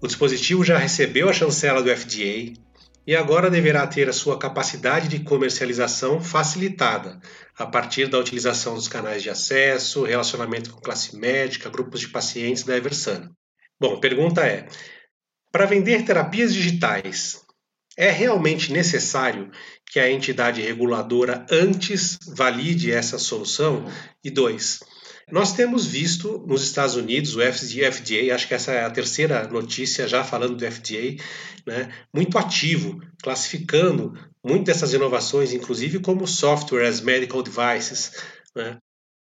O 0.00 0.06
dispositivo 0.06 0.64
já 0.64 0.76
recebeu 0.76 1.28
a 1.28 1.32
chancela 1.32 1.82
do 1.82 1.96
FDA 1.96 2.52
e 3.06 3.16
agora 3.16 3.50
deverá 3.50 3.86
ter 3.86 4.08
a 4.08 4.12
sua 4.12 4.38
capacidade 4.38 5.08
de 5.08 5.20
comercialização 5.20 6.20
facilitada 6.20 7.20
a 7.56 7.66
partir 7.66 8.08
da 8.08 8.18
utilização 8.18 8.74
dos 8.74 8.88
canais 8.88 9.22
de 9.22 9.30
acesso, 9.30 10.04
relacionamento 10.04 10.72
com 10.72 10.80
classe 10.80 11.16
médica, 11.16 11.70
grupos 11.70 12.00
de 12.00 12.08
pacientes 12.08 12.64
da 12.64 12.76
Eversana. 12.76 13.30
Bom, 13.80 13.98
pergunta 13.98 14.46
é: 14.46 14.68
para 15.50 15.66
vender 15.66 16.04
terapias 16.04 16.54
digitais, 16.54 17.41
É 17.96 18.10
realmente 18.10 18.72
necessário 18.72 19.50
que 19.86 20.00
a 20.00 20.10
entidade 20.10 20.62
reguladora 20.62 21.46
antes 21.50 22.18
valide 22.36 22.90
essa 22.90 23.18
solução? 23.18 23.84
E 24.24 24.30
dois, 24.30 24.80
nós 25.30 25.52
temos 25.52 25.86
visto 25.86 26.44
nos 26.46 26.62
Estados 26.62 26.94
Unidos 26.94 27.36
o 27.36 27.40
FDA, 27.40 28.34
acho 28.34 28.48
que 28.48 28.54
essa 28.54 28.72
é 28.72 28.84
a 28.84 28.90
terceira 28.90 29.46
notícia 29.48 30.08
já 30.08 30.24
falando 30.24 30.56
do 30.56 30.70
FDA, 30.70 31.16
né, 31.66 31.90
muito 32.14 32.36
ativo, 32.36 33.00
classificando 33.22 34.12
muitas 34.44 34.74
dessas 34.74 34.92
inovações, 34.92 35.52
inclusive 35.52 36.00
como 36.00 36.26
software 36.26 36.86
as 36.86 37.00
medical 37.00 37.42
devices. 37.42 38.12
Né. 38.54 38.76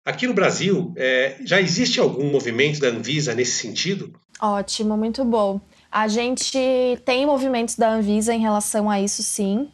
Aqui 0.05 0.27
no 0.27 0.33
Brasil, 0.33 0.93
é, 0.95 1.37
já 1.43 1.59
existe 1.59 1.99
algum 1.99 2.29
movimento 2.29 2.79
da 2.79 2.89
Anvisa 2.89 3.33
nesse 3.33 3.59
sentido? 3.59 4.13
Ótimo, 4.39 4.95
muito 4.95 5.25
bom. 5.25 5.59
A 5.95 6.09
gente 6.09 6.59
tem 7.05 7.25
movimentos 7.25 7.77
da 7.77 7.87
Anvisa 7.87 8.33
em 8.33 8.39
relação 8.41 8.89
a 8.89 8.99
isso, 8.99 9.23
sim. 9.23 9.71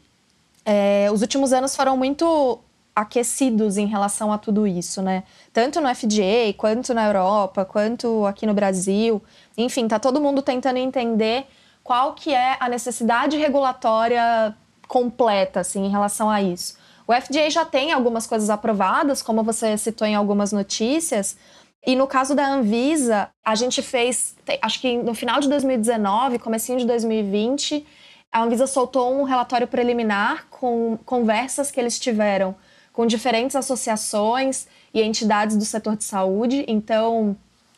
É, 0.63 1.09
os 1.11 1.21
últimos 1.21 1.51
anos 1.51 1.75
foram 1.75 1.97
muito 1.97 2.59
aquecidos 2.95 3.75
em 3.75 3.87
relação 3.87 4.31
a 4.31 4.37
tudo 4.37 4.67
isso, 4.67 5.01
né? 5.01 5.23
Tanto 5.51 5.81
no 5.81 5.87
FDA, 5.87 6.53
quanto 6.55 6.93
na 6.93 7.07
Europa, 7.07 7.65
quanto 7.65 8.23
aqui 8.27 8.45
no 8.45 8.53
Brasil. 8.53 9.19
Enfim, 9.57 9.87
tá 9.87 9.97
todo 9.97 10.21
mundo 10.21 10.43
tentando 10.43 10.77
entender 10.77 11.47
qual 11.83 12.13
que 12.13 12.31
é 12.31 12.55
a 12.59 12.69
necessidade 12.69 13.35
regulatória 13.35 14.55
completa, 14.87 15.61
assim, 15.61 15.85
em 15.87 15.89
relação 15.89 16.29
a 16.29 16.39
isso. 16.39 16.77
O 17.07 17.13
FDA 17.19 17.49
já 17.49 17.65
tem 17.65 17.91
algumas 17.91 18.27
coisas 18.27 18.51
aprovadas, 18.51 19.23
como 19.23 19.41
você 19.41 19.75
citou 19.75 20.07
em 20.07 20.13
algumas 20.13 20.51
notícias, 20.51 21.35
e 21.85 21.95
no 21.95 22.05
caso 22.05 22.35
da 22.35 22.47
Anvisa, 22.47 23.29
a 23.43 23.55
gente 23.55 23.81
fez, 23.81 24.35
acho 24.61 24.79
que 24.79 24.97
no 24.97 25.15
final 25.15 25.39
de 25.39 25.49
2019, 25.49 26.37
comecinho 26.37 26.77
de 26.77 26.85
2020, 26.85 27.85
a 28.31 28.43
Anvisa 28.43 28.67
soltou 28.67 29.19
um 29.19 29.23
relatório 29.23 29.67
preliminar 29.67 30.45
com 30.49 30.97
conversas 31.05 31.71
que 31.71 31.79
eles 31.79 31.99
tiveram 31.99 32.55
com 32.93 33.05
diferentes 33.05 33.55
associações 33.55 34.67
e 34.93 35.01
entidades 35.01 35.57
do 35.57 35.65
setor 35.65 35.95
de 35.95 36.03
saúde. 36.03 36.63
Então, 36.67 37.35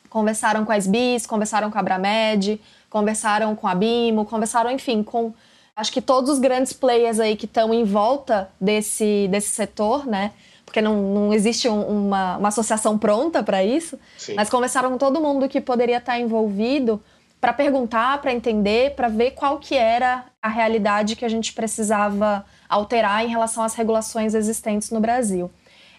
conversaram 0.10 0.66
com 0.66 0.72
a 0.72 0.78
SBIS, 0.78 1.26
conversaram 1.26 1.72
com 1.72 1.78
a 1.78 1.82
Abramed, 1.82 2.60
conversaram 2.90 3.56
com 3.56 3.68
a 3.68 3.74
Bimo, 3.74 4.26
conversaram, 4.26 4.70
enfim, 4.70 5.02
com 5.02 5.34
acho 5.76 5.92
que 5.92 6.02
todos 6.02 6.30
os 6.30 6.40
grandes 6.40 6.74
players 6.74 7.20
aí 7.20 7.36
que 7.36 7.46
estão 7.46 7.74
em 7.74 7.84
volta 7.84 8.50
desse, 8.60 9.28
desse 9.30 9.50
setor, 9.50 10.06
né? 10.06 10.32
porque 10.74 10.82
não, 10.82 10.96
não 11.14 11.34
existe 11.34 11.70
um, 11.70 12.08
uma, 12.08 12.38
uma 12.38 12.48
associação 12.48 12.98
pronta 12.98 13.44
para 13.44 13.64
isso, 13.64 14.00
Sim. 14.18 14.34
mas 14.34 14.50
conversaram 14.50 14.90
com 14.90 14.98
todo 14.98 15.22
mundo 15.22 15.48
que 15.48 15.62
poderia 15.62 15.98
estar 15.98 16.20
envolvido 16.20 17.00
para 17.40 17.54
perguntar, 17.54 18.20
para 18.20 18.34
entender, 18.34 18.96
para 18.96 19.08
ver 19.08 19.32
qual 19.32 19.60
que 19.60 19.76
era 19.76 20.26
a 20.42 20.50
realidade 20.50 21.16
que 21.16 21.24
a 21.24 21.30
gente 21.30 21.54
precisava 21.54 22.44
alterar 22.68 23.24
em 23.24 23.28
relação 23.28 23.64
às 23.64 23.76
regulações 23.76 24.34
existentes 24.34 24.90
no 24.90 25.00
Brasil. 25.00 25.52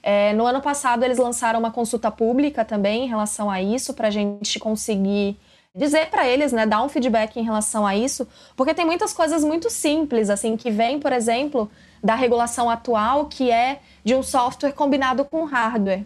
É, 0.02 0.32
no 0.32 0.44
ano 0.44 0.60
passado, 0.60 1.04
eles 1.04 1.18
lançaram 1.18 1.60
uma 1.60 1.70
consulta 1.70 2.10
pública 2.10 2.64
também 2.64 3.04
em 3.04 3.08
relação 3.08 3.48
a 3.48 3.62
isso, 3.62 3.94
para 3.94 4.08
a 4.08 4.10
gente 4.10 4.58
conseguir 4.58 5.38
dizer 5.74 6.06
para 6.08 6.26
eles, 6.26 6.52
né, 6.52 6.64
dar 6.64 6.82
um 6.82 6.88
feedback 6.88 7.37
em 7.37 7.42
relação 7.42 7.84
a 7.84 7.96
isso, 7.96 8.28
porque 8.56 8.72
tem 8.72 8.84
muitas 8.84 9.12
coisas 9.12 9.42
muito 9.42 9.68
simples, 9.68 10.30
assim, 10.30 10.56
que 10.56 10.70
vem, 10.70 11.00
por 11.00 11.12
exemplo, 11.12 11.68
da 12.02 12.14
regulação 12.14 12.70
atual, 12.70 13.26
que 13.26 13.50
é 13.50 13.80
de 14.04 14.14
um 14.14 14.22
software 14.22 14.72
combinado 14.72 15.24
com 15.24 15.44
hardware. 15.44 16.04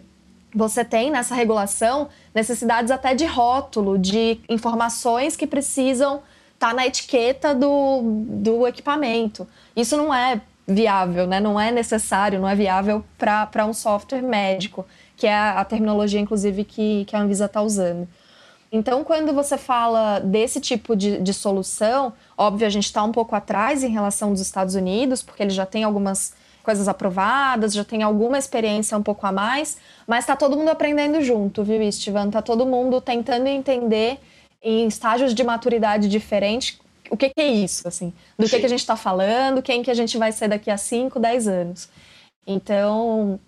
Você 0.55 0.83
tem 0.83 1.11
nessa 1.11 1.35
regulação 1.35 2.09
necessidades 2.33 2.89
até 2.89 3.13
de 3.13 3.25
rótulo, 3.25 3.99
de 3.99 4.39
informações 4.49 5.35
que 5.35 5.45
precisam 5.45 6.23
estar 6.55 6.69
tá 6.69 6.73
na 6.73 6.87
etiqueta 6.87 7.53
do, 7.53 8.01
do 8.03 8.65
equipamento. 8.65 9.47
Isso 9.75 9.95
não 9.95 10.11
é 10.11 10.41
viável, 10.67 11.27
né? 11.27 11.39
não 11.39 11.59
é 11.59 11.71
necessário, 11.71 12.39
não 12.39 12.49
é 12.49 12.55
viável 12.55 13.03
para 13.17 13.65
um 13.65 13.73
software 13.73 14.23
médico, 14.23 14.85
que 15.15 15.27
é 15.27 15.33
a, 15.33 15.59
a 15.59 15.65
terminologia, 15.65 16.19
inclusive, 16.19 16.63
que, 16.63 17.05
que 17.05 17.15
a 17.15 17.19
Anvisa 17.19 17.45
está 17.45 17.61
usando. 17.61 18.07
Então, 18.71 19.03
quando 19.03 19.33
você 19.33 19.57
fala 19.57 20.19
desse 20.19 20.61
tipo 20.61 20.95
de, 20.95 21.19
de 21.19 21.33
solução, 21.33 22.13
óbvio, 22.37 22.67
a 22.67 22.69
gente 22.69 22.85
está 22.85 23.03
um 23.03 23.11
pouco 23.11 23.35
atrás 23.35 23.83
em 23.83 23.89
relação 23.89 24.31
dos 24.31 24.41
Estados 24.41 24.75
Unidos, 24.75 25.23
porque 25.23 25.41
ele 25.41 25.49
já 25.49 25.65
tem 25.65 25.83
algumas 25.83 26.33
coisas 26.61 26.87
aprovadas, 26.87 27.73
já 27.73 27.83
tem 27.83 28.03
alguma 28.03 28.37
experiência 28.37 28.95
um 28.95 29.01
pouco 29.01 29.25
a 29.25 29.31
mais, 29.31 29.77
mas 30.05 30.19
está 30.19 30.35
todo 30.35 30.55
mundo 30.55 30.69
aprendendo 30.69 31.19
junto, 31.21 31.63
viu, 31.63 31.81
Estevan? 31.81 32.27
Está 32.27 32.43
todo 32.43 32.65
mundo 32.65 33.01
tentando 33.01 33.47
entender 33.47 34.19
em 34.61 34.87
estágios 34.87 35.33
de 35.33 35.43
maturidade 35.43 36.07
diferentes 36.07 36.79
o 37.09 37.17
que, 37.17 37.29
que 37.29 37.41
é 37.41 37.47
isso, 37.47 37.87
assim, 37.87 38.13
do 38.37 38.47
que, 38.47 38.59
que 38.59 38.65
a 38.65 38.69
gente 38.69 38.81
está 38.81 38.95
falando, 38.95 39.63
quem 39.63 39.81
que 39.81 39.89
a 39.89 39.95
gente 39.95 40.17
vai 40.17 40.31
ser 40.31 40.47
daqui 40.47 40.69
a 40.69 40.77
5, 40.77 41.19
10 41.19 41.47
anos. 41.47 41.89
Então, 42.45 43.39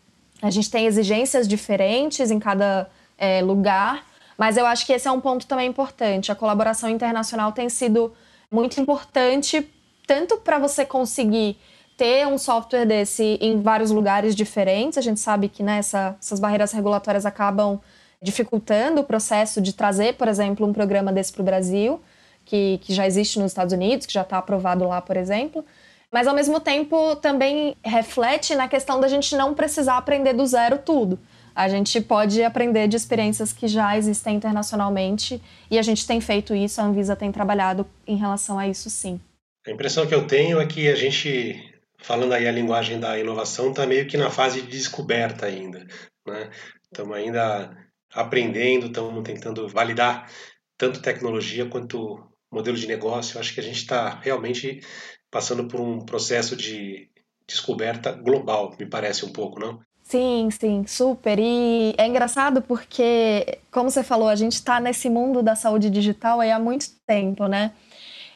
a 0.42 0.50
gente 0.50 0.70
tem 0.72 0.88
exigências 0.88 1.48
diferentes 1.48 2.32
em 2.32 2.40
cada 2.40 2.90
é, 3.18 3.42
lugar, 3.42 4.04
mas 4.38 4.58
eu 4.58 4.66
acho 4.66 4.86
que 4.86 4.94
esse 4.94 5.08
é 5.08 5.12
um 5.12 5.22
ponto 5.22 5.46
também 5.46 5.68
importante. 5.68 6.32
A 6.32 6.36
colaboração 6.36 6.90
internacional 6.90 7.52
tem 7.52 7.70
sido 7.70 8.14
muito 8.50 8.80
importante, 8.80 9.70
tanto 10.06 10.38
para 10.38 10.60
você 10.60 10.86
conseguir 10.86 11.58
ter 11.98 12.26
um 12.28 12.38
software 12.38 12.86
desse 12.86 13.38
em 13.40 13.62
vários 13.62 13.92
lugares 13.92 14.36
diferentes. 14.36 14.98
A 14.98 15.02
gente 15.02 15.20
sabe 15.20 15.48
que 15.48 15.62
né, 15.62 15.78
essa, 15.78 16.16
essas 16.20 16.40
barreiras 16.40 16.72
regulatórias 16.72 17.26
acabam 17.26 17.80
dificultando 18.22 19.02
o 19.02 19.04
processo 19.04 19.62
de 19.62 19.74
trazer, 19.74 20.16
por 20.16 20.28
exemplo, 20.28 20.66
um 20.68 20.74
programa 20.74 21.12
desse 21.12 21.32
para 21.34 21.42
o 21.42 21.46
Brasil, 21.46 22.02
que, 22.46 22.80
que 22.84 22.94
já 22.94 23.06
existe 23.08 23.40
nos 23.40 23.52
Estados 23.52 23.74
Unidos, 23.74 24.06
que 24.06 24.14
já 24.14 24.22
está 24.22 24.38
aprovado 24.38 24.88
lá, 24.88 25.02
por 25.02 25.18
exemplo. 25.18 25.66
Mas, 26.12 26.28
ao 26.28 26.36
mesmo 26.36 26.60
tempo, 26.60 27.16
também 27.16 27.76
reflete 27.84 28.54
na 28.54 28.68
questão 28.68 29.00
da 29.00 29.08
gente 29.08 29.36
não 29.36 29.54
precisar 29.54 29.98
aprender 29.98 30.34
do 30.34 30.46
zero 30.46 30.78
tudo. 30.78 31.18
A 31.56 31.68
gente 31.68 32.00
pode 32.02 32.44
aprender 32.44 32.88
de 32.88 32.96
experiências 32.96 33.52
que 33.52 33.68
já 33.68 33.98
existem 33.98 34.36
internacionalmente 34.36 35.42
e 35.70 35.78
a 35.78 35.82
gente 35.82 36.08
tem 36.08 36.22
feito 36.22 36.56
isso, 36.56 36.80
a 36.80 36.86
Anvisa 36.86 37.16
tem 37.16 37.32
trabalhado 37.32 37.86
em 38.08 38.16
relação 38.16 38.58
a 38.58 38.68
isso 38.68 38.90
sim. 38.90 39.20
A 39.68 39.72
impressão 39.72 40.08
que 40.08 40.16
eu 40.16 40.26
tenho 40.26 40.60
é 40.60 40.66
que 40.66 40.88
a 40.88 40.96
gente 40.96 41.72
falando 42.02 42.34
aí 42.34 42.48
a 42.48 42.52
linguagem 42.52 43.00
da 43.00 43.18
inovação, 43.18 43.70
está 43.70 43.86
meio 43.86 44.08
que 44.08 44.18
na 44.18 44.30
fase 44.30 44.62
de 44.62 44.68
descoberta 44.68 45.46
ainda. 45.46 45.86
Né? 46.28 46.50
Estamos 46.84 47.16
ainda 47.16 47.78
aprendendo, 48.14 48.88
estamos 48.88 49.24
tentando 49.24 49.68
validar 49.68 50.30
tanto 50.78 51.02
tecnologia 51.02 51.66
quanto 51.68 52.28
modelo 52.52 52.76
de 52.76 52.88
negócio. 52.88 53.40
Acho 53.40 53.54
que 53.54 53.60
a 53.60 53.64
gente 53.64 53.78
está 53.78 54.20
realmente 54.20 54.82
passando 55.30 55.68
por 55.68 55.80
um 55.80 56.04
processo 56.04 56.56
de 56.56 57.10
descoberta 57.48 58.12
global, 58.12 58.76
me 58.80 58.86
parece 58.86 59.26
um 59.26 59.32
pouco, 59.32 59.60
não? 59.60 59.80
Sim, 60.12 60.50
sim, 60.52 60.86
super. 60.86 61.40
E 61.40 61.96
é 61.98 62.06
engraçado 62.06 62.62
porque, 62.62 63.60
como 63.72 63.90
você 63.90 64.04
falou, 64.04 64.28
a 64.28 64.36
gente 64.36 64.56
está 64.56 64.78
nesse 64.78 65.10
mundo 65.10 65.42
da 65.42 65.56
saúde 65.56 65.90
digital 65.90 66.42
há 66.42 66.60
muito 66.60 66.88
tempo, 67.08 67.48
né? 67.48 67.72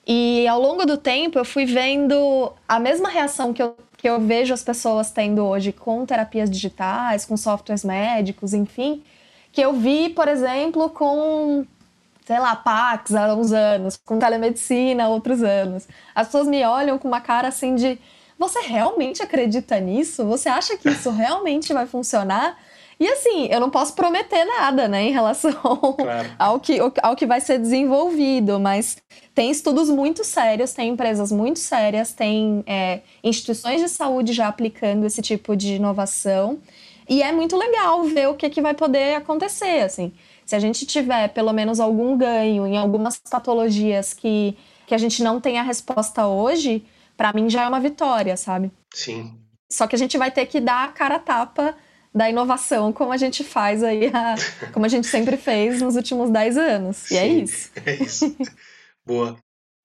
E 0.08 0.48
ao 0.48 0.62
longo 0.62 0.86
do 0.86 0.98
tempo 0.98 1.38
eu 1.38 1.44
fui 1.46 1.66
vendo 1.66 2.54
a 2.68 2.80
mesma 2.80 3.10
reação 3.10 3.54
que 3.54 3.62
eu, 3.62 3.76
que 3.98 4.08
eu 4.08 4.22
vejo 4.22 4.54
as 4.54 4.64
pessoas 4.64 5.12
tendo 5.12 5.44
hoje 5.46 5.74
com 5.74 6.06
terapias 6.06 6.50
digitais, 6.50 7.26
com 7.26 7.36
softwares 7.36 7.84
médicos, 7.84 8.54
enfim, 8.54 9.04
que 9.52 9.62
eu 9.62 9.74
vi, 9.74 10.10
por 10.10 10.30
exemplo, 10.30 10.90
com, 10.92 11.66
sei 12.26 12.40
lá, 12.40 12.56
Pax 12.56 13.14
há 13.16 13.36
uns 13.36 13.52
anos, 13.52 13.98
com 14.06 14.18
telemedicina 14.20 15.06
há 15.06 15.10
outros 15.10 15.44
anos. 15.44 15.88
As 16.16 16.28
pessoas 16.28 16.48
me 16.48 16.64
olham 16.66 16.98
com 16.98 17.08
uma 17.10 17.22
cara 17.22 17.50
assim 17.50 17.76
de: 17.76 18.00
você 18.38 18.60
realmente 18.62 19.22
acredita 19.22 19.80
nisso? 19.80 20.26
Você 20.26 20.50
acha 20.50 20.78
que 20.78 20.90
isso 20.90 21.10
realmente 21.12 21.74
vai 21.74 21.86
funcionar? 21.86 22.58
E 23.00 23.08
assim, 23.08 23.48
eu 23.48 23.60
não 23.60 23.70
posso 23.70 23.94
prometer 23.94 24.46
nada, 24.46 24.88
né, 24.88 25.04
em 25.04 25.12
relação 25.12 25.52
claro. 26.00 26.30
ao, 26.40 26.60
que, 26.60 26.80
ao 27.02 27.16
que 27.16 27.26
vai 27.26 27.42
ser 27.42 27.60
desenvolvido, 27.60 28.58
mas 28.58 28.98
tem 29.34 29.52
estudos 29.52 29.90
muito 29.90 30.24
sérios, 30.24 30.72
tem 30.72 30.90
empresas 30.90 31.30
muito 31.30 31.60
sérias, 31.60 32.14
tem 32.14 32.64
é, 32.66 33.02
instituições 33.22 33.82
de 33.82 33.90
saúde 33.90 34.32
já 34.32 34.48
aplicando 34.48 35.06
esse 35.06 35.22
tipo 35.22 35.58
de 35.58 35.74
inovação. 35.74 36.60
E 37.08 37.22
é 37.22 37.32
muito 37.32 37.58
legal 37.58 38.04
ver 38.04 38.30
o 38.30 38.34
que, 38.34 38.50
que 38.50 38.62
vai 38.62 38.74
poder 38.74 39.16
acontecer, 39.16 39.84
assim. 39.84 40.14
Se 40.46 40.56
a 40.56 40.60
gente 40.60 40.86
tiver 40.86 41.28
pelo 41.30 41.52
menos 41.52 41.80
algum 41.80 42.18
ganho 42.18 42.66
em 42.66 42.78
algumas 42.78 43.18
patologias 43.18 44.14
que, 44.14 44.56
que 44.88 44.96
a 44.96 44.98
gente 44.98 45.22
não 45.22 45.42
tem 45.42 45.60
a 45.60 45.64
resposta 45.64 46.28
hoje, 46.28 46.86
para 47.18 47.34
mim 47.34 47.50
já 47.50 47.64
é 47.64 47.68
uma 47.68 47.80
vitória, 47.80 48.36
sabe? 48.38 48.72
Sim. 48.94 49.40
Só 49.72 49.88
que 49.88 49.96
a 49.96 50.00
gente 50.00 50.18
vai 50.18 50.32
ter 50.32 50.46
que 50.46 50.60
dar 50.60 50.86
a 50.86 50.92
cara 50.92 51.16
a 51.16 51.20
tapa 51.20 51.76
da 52.14 52.30
inovação 52.30 52.94
como 52.94 53.12
a 53.12 53.18
gente 53.18 53.44
faz 53.44 53.84
aí, 53.84 54.08
a, 54.08 54.36
como 54.72 54.86
a 54.86 54.90
gente 54.90 55.08
sempre 55.08 55.36
fez 55.36 55.82
nos 55.82 55.96
últimos 55.96 56.30
10 56.30 56.58
anos. 56.58 57.12
E 57.12 57.18
é 57.18 57.22
Sim, 57.22 57.28
é 57.28 57.44
isso. 57.44 57.72
É 57.86 57.94
isso. 57.96 58.38
Boa. 59.06 59.38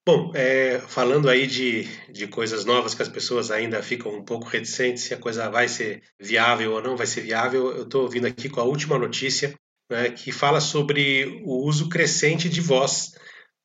Bom, 0.07 0.33
é, 0.35 0.79
falando 0.79 1.29
aí 1.29 1.47
de, 1.47 1.85
de 2.11 2.27
coisas 2.27 2.65
novas 2.65 2.95
que 2.95 3.03
as 3.03 3.09
pessoas 3.09 3.51
ainda 3.51 3.83
ficam 3.83 4.13
um 4.15 4.25
pouco 4.25 4.47
reticentes 4.47 5.05
se 5.05 5.13
a 5.13 5.19
coisa 5.19 5.51
vai 5.51 5.69
ser 5.69 6.03
viável 6.19 6.73
ou 6.73 6.83
não 6.83 6.97
vai 6.97 7.07
ser 7.07 7.21
viável, 7.21 7.71
eu 7.71 7.83
estou 7.83 8.09
vindo 8.09 8.27
aqui 8.27 8.49
com 8.49 8.61
a 8.61 8.65
última 8.65 8.99
notícia 8.99 9.55
né, 9.91 10.11
que 10.11 10.33
fala 10.33 10.61
sobre 10.61 11.43
o 11.45 11.67
uso 11.67 11.89
crescente 11.89 12.49
de 12.49 12.61
voz 12.61 13.13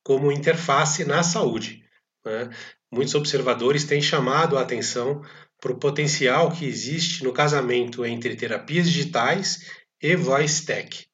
como 0.04 0.30
interface 0.30 1.04
na 1.04 1.22
saúde. 1.22 1.84
né, 2.24 2.50
muitos 2.92 3.14
observadores 3.14 3.84
têm 3.84 4.00
chamado 4.00 4.56
a 4.56 4.62
atenção 4.62 5.22
para 5.60 5.72
o 5.72 5.78
potencial 5.78 6.50
que 6.50 6.66
existe 6.66 7.24
no 7.24 7.32
casamento 7.32 8.04
entre 8.04 8.36
terapias 8.36 8.90
digitais 8.90 9.70
e 10.00 10.14
voice 10.14 10.64
tech. 10.64 11.06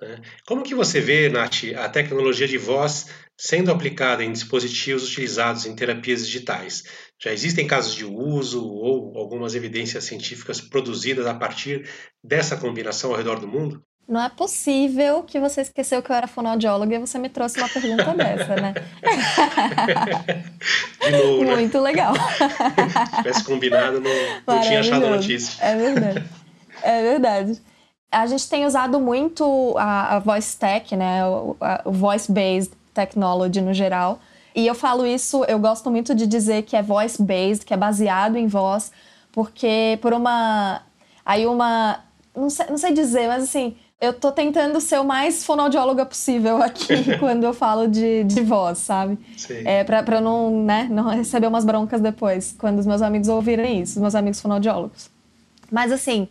Né. 0.00 0.20
Como 0.46 0.62
que 0.62 0.74
você 0.74 1.00
vê, 1.00 1.28
Nath, 1.28 1.64
a 1.76 1.88
tecnologia 1.88 2.46
de 2.46 2.58
voz 2.58 3.06
sendo 3.36 3.70
aplicada 3.70 4.22
em 4.22 4.32
dispositivos 4.32 5.08
utilizados 5.08 5.66
em 5.66 5.74
terapias 5.74 6.26
digitais? 6.26 6.84
Já 7.20 7.32
existem 7.32 7.66
casos 7.66 7.94
de 7.94 8.04
uso 8.04 8.64
ou 8.64 9.16
algumas 9.18 9.54
evidências 9.54 10.04
científicas 10.04 10.60
produzidas 10.60 11.26
a 11.26 11.34
partir 11.34 11.88
dessa 12.22 12.56
combinação 12.56 13.10
ao 13.10 13.16
redor 13.16 13.40
do 13.40 13.48
mundo? 13.48 13.82
Não 14.08 14.22
é 14.22 14.30
possível 14.30 15.22
que 15.22 15.38
você 15.38 15.60
esqueceu 15.60 16.02
que 16.02 16.10
eu 16.10 16.16
era 16.16 16.26
fonoaudióloga 16.26 16.96
e 16.96 16.98
você 16.98 17.18
me 17.18 17.28
trouxe 17.28 17.58
uma 17.58 17.68
pergunta 17.68 18.12
dessa, 18.16 18.56
né? 18.56 18.72
De 21.04 21.10
novo, 21.10 21.44
né? 21.44 21.56
Muito 21.56 21.78
legal. 21.78 22.14
Se 22.14 23.16
tivesse 23.16 23.44
combinado, 23.44 24.00
não, 24.00 24.10
não 24.46 24.62
tinha 24.62 24.80
achado 24.80 25.04
a 25.04 25.10
notícia. 25.10 25.62
É 25.62 25.76
verdade. 25.76 26.24
É 26.82 27.02
verdade. 27.02 27.60
A 28.10 28.26
gente 28.26 28.48
tem 28.48 28.64
usado 28.64 28.98
muito 28.98 29.74
a, 29.76 30.16
a 30.16 30.18
voice 30.20 30.56
tech, 30.56 30.96
né? 30.96 31.26
O, 31.26 31.54
o 31.84 31.92
voice-based 31.92 32.72
technology 32.94 33.60
no 33.60 33.74
geral. 33.74 34.20
E 34.54 34.66
eu 34.66 34.74
falo 34.74 35.04
isso, 35.06 35.44
eu 35.44 35.58
gosto 35.58 35.90
muito 35.90 36.14
de 36.14 36.26
dizer 36.26 36.62
que 36.62 36.74
é 36.74 36.82
voice-based, 36.82 37.66
que 37.66 37.74
é 37.74 37.76
baseado 37.76 38.36
em 38.36 38.46
voz, 38.46 38.90
porque 39.30 39.98
por 40.00 40.14
uma. 40.14 40.80
Aí 41.26 41.46
uma. 41.46 42.00
Não 42.34 42.48
sei, 42.48 42.66
não 42.70 42.78
sei 42.78 42.92
dizer, 42.92 43.28
mas 43.28 43.44
assim, 43.44 43.76
eu 44.00 44.12
tô 44.12 44.30
tentando 44.30 44.80
ser 44.80 45.00
o 45.00 45.04
mais 45.04 45.44
fonoaudióloga 45.44 46.06
possível 46.06 46.62
aqui 46.62 46.86
quando 47.18 47.44
eu 47.44 47.52
falo 47.52 47.88
de, 47.88 48.22
de 48.24 48.40
voz, 48.42 48.78
sabe? 48.78 49.18
Sim. 49.36 49.62
É, 49.64 49.82
pra, 49.82 50.02
pra 50.02 50.20
não, 50.20 50.62
né, 50.64 50.86
não 50.90 51.08
receber 51.08 51.48
umas 51.48 51.64
broncas 51.64 52.00
depois, 52.00 52.54
quando 52.58 52.78
os 52.78 52.86
meus 52.86 53.02
amigos 53.02 53.28
ouvirem 53.28 53.80
isso, 53.80 53.96
os 53.96 54.02
meus 54.02 54.14
amigos 54.14 54.40
fonoaudiólogos. 54.40 55.10
Mas 55.70 55.90
assim, 55.90 56.28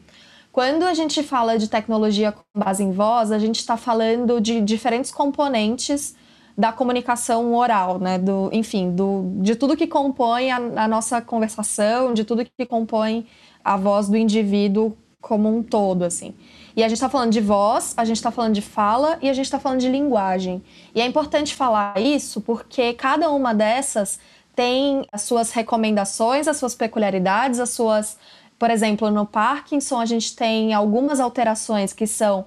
quando 0.51 0.84
a 0.84 0.93
gente 0.93 1.21
fala 1.21 1.58
de 1.58 1.69
tecnologia 1.69 2.32
com 2.32 2.41
base 2.56 2.84
em 2.84 2.91
voz, 2.91 3.32
a 3.32 3.38
gente 3.38 3.60
está 3.60 3.75
falando 3.75 4.39
de 4.39 4.62
diferentes 4.62 5.12
componentes 5.12 6.15
da 6.58 6.71
comunicação 6.71 7.53
oral, 7.53 7.99
né? 7.99 8.17
Do, 8.17 8.49
enfim, 8.51 8.89
do, 8.89 9.34
de 9.41 9.56
tudo 9.56 9.77
que 9.77 9.86
compõe 9.86 10.49
a, 10.49 10.56
a 10.56 10.88
nossa 10.88 11.21
conversação, 11.21 12.13
de 12.13 12.23
tudo 12.23 12.43
que 12.43 12.65
compõe 12.65 13.27
a 13.63 13.77
voz 13.77 14.10
do 14.10 14.17
indivíduo 14.17 14.97
como 15.21 15.56
um 15.56 15.62
todo, 15.62 16.03
assim. 16.03 16.34
E 16.78 16.84
a 16.84 16.88
gente 16.88 16.98
está 16.98 17.10
falando 17.10 17.32
de 17.32 17.42
voz, 17.42 17.96
a 17.98 18.06
gente 18.06 18.18
está 18.18 18.30
falando 18.30 18.54
de 18.54 18.62
fala 18.62 19.18
e 19.20 19.28
a 19.28 19.34
gente 19.34 19.46
está 19.46 19.60
falando 19.60 19.80
de 19.80 19.90
linguagem. 19.90 20.62
E 20.94 21.02
é 21.02 21.06
importante 21.08 21.56
falar 21.56 22.00
isso 22.00 22.40
porque 22.40 22.94
cada 22.94 23.32
uma 23.32 23.52
dessas 23.52 24.20
tem 24.56 25.04
as 25.12 25.24
suas 25.24 25.52
recomendações, 25.52 26.48
as 26.48 26.58
suas 26.58 26.76
peculiaridades, 26.76 27.60
as 27.60 27.72
suas. 27.72 28.16
Por 28.60 28.70
exemplo, 28.70 29.10
no 29.10 29.26
Parkinson, 29.26 30.00
a 30.00 30.06
gente 30.06 30.36
tem 30.36 30.72
algumas 30.72 31.20
alterações 31.20 31.94
que 31.94 32.06
são 32.06 32.46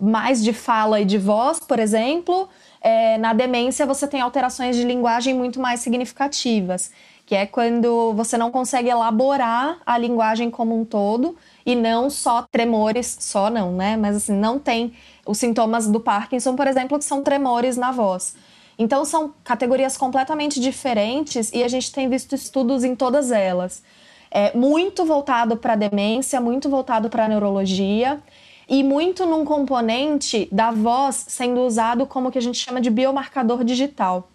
mais 0.00 0.42
de 0.44 0.52
fala 0.52 1.00
e 1.00 1.04
de 1.04 1.18
voz, 1.18 1.58
por 1.58 1.80
exemplo. 1.80 2.48
É, 2.80 3.18
na 3.18 3.32
demência, 3.32 3.84
você 3.84 4.06
tem 4.06 4.20
alterações 4.20 4.76
de 4.76 4.84
linguagem 4.84 5.34
muito 5.34 5.58
mais 5.60 5.80
significativas, 5.80 6.92
que 7.26 7.34
é 7.34 7.46
quando 7.46 8.12
você 8.14 8.38
não 8.38 8.52
consegue 8.52 8.88
elaborar 8.88 9.78
a 9.84 9.98
linguagem 9.98 10.50
como 10.52 10.80
um 10.80 10.84
todo 10.84 11.36
e 11.64 11.74
não 11.74 12.10
só 12.10 12.42
tremores, 12.50 13.16
só 13.20 13.48
não, 13.50 13.72
né? 13.72 13.96
Mas 13.96 14.16
assim, 14.16 14.34
não 14.34 14.58
tem 14.58 14.92
os 15.26 15.38
sintomas 15.38 15.86
do 15.86 16.00
Parkinson, 16.00 16.56
por 16.56 16.66
exemplo, 16.66 16.98
que 16.98 17.04
são 17.04 17.22
tremores 17.22 17.76
na 17.76 17.92
voz. 17.92 18.34
Então 18.78 19.04
são 19.04 19.32
categorias 19.44 19.96
completamente 19.96 20.58
diferentes 20.58 21.50
e 21.52 21.62
a 21.62 21.68
gente 21.68 21.92
tem 21.92 22.08
visto 22.08 22.34
estudos 22.34 22.84
em 22.84 22.94
todas 22.94 23.30
elas. 23.30 23.82
É, 24.30 24.56
muito 24.56 25.04
voltado 25.04 25.56
para 25.56 25.76
demência, 25.76 26.40
muito 26.40 26.68
voltado 26.68 27.10
para 27.10 27.28
neurologia 27.28 28.20
e 28.68 28.82
muito 28.82 29.26
num 29.26 29.44
componente 29.44 30.48
da 30.50 30.70
voz 30.70 31.26
sendo 31.28 31.60
usado 31.60 32.06
como 32.06 32.30
que 32.30 32.38
a 32.38 32.42
gente 32.42 32.58
chama 32.58 32.80
de 32.80 32.90
biomarcador 32.90 33.62
digital. 33.62 34.30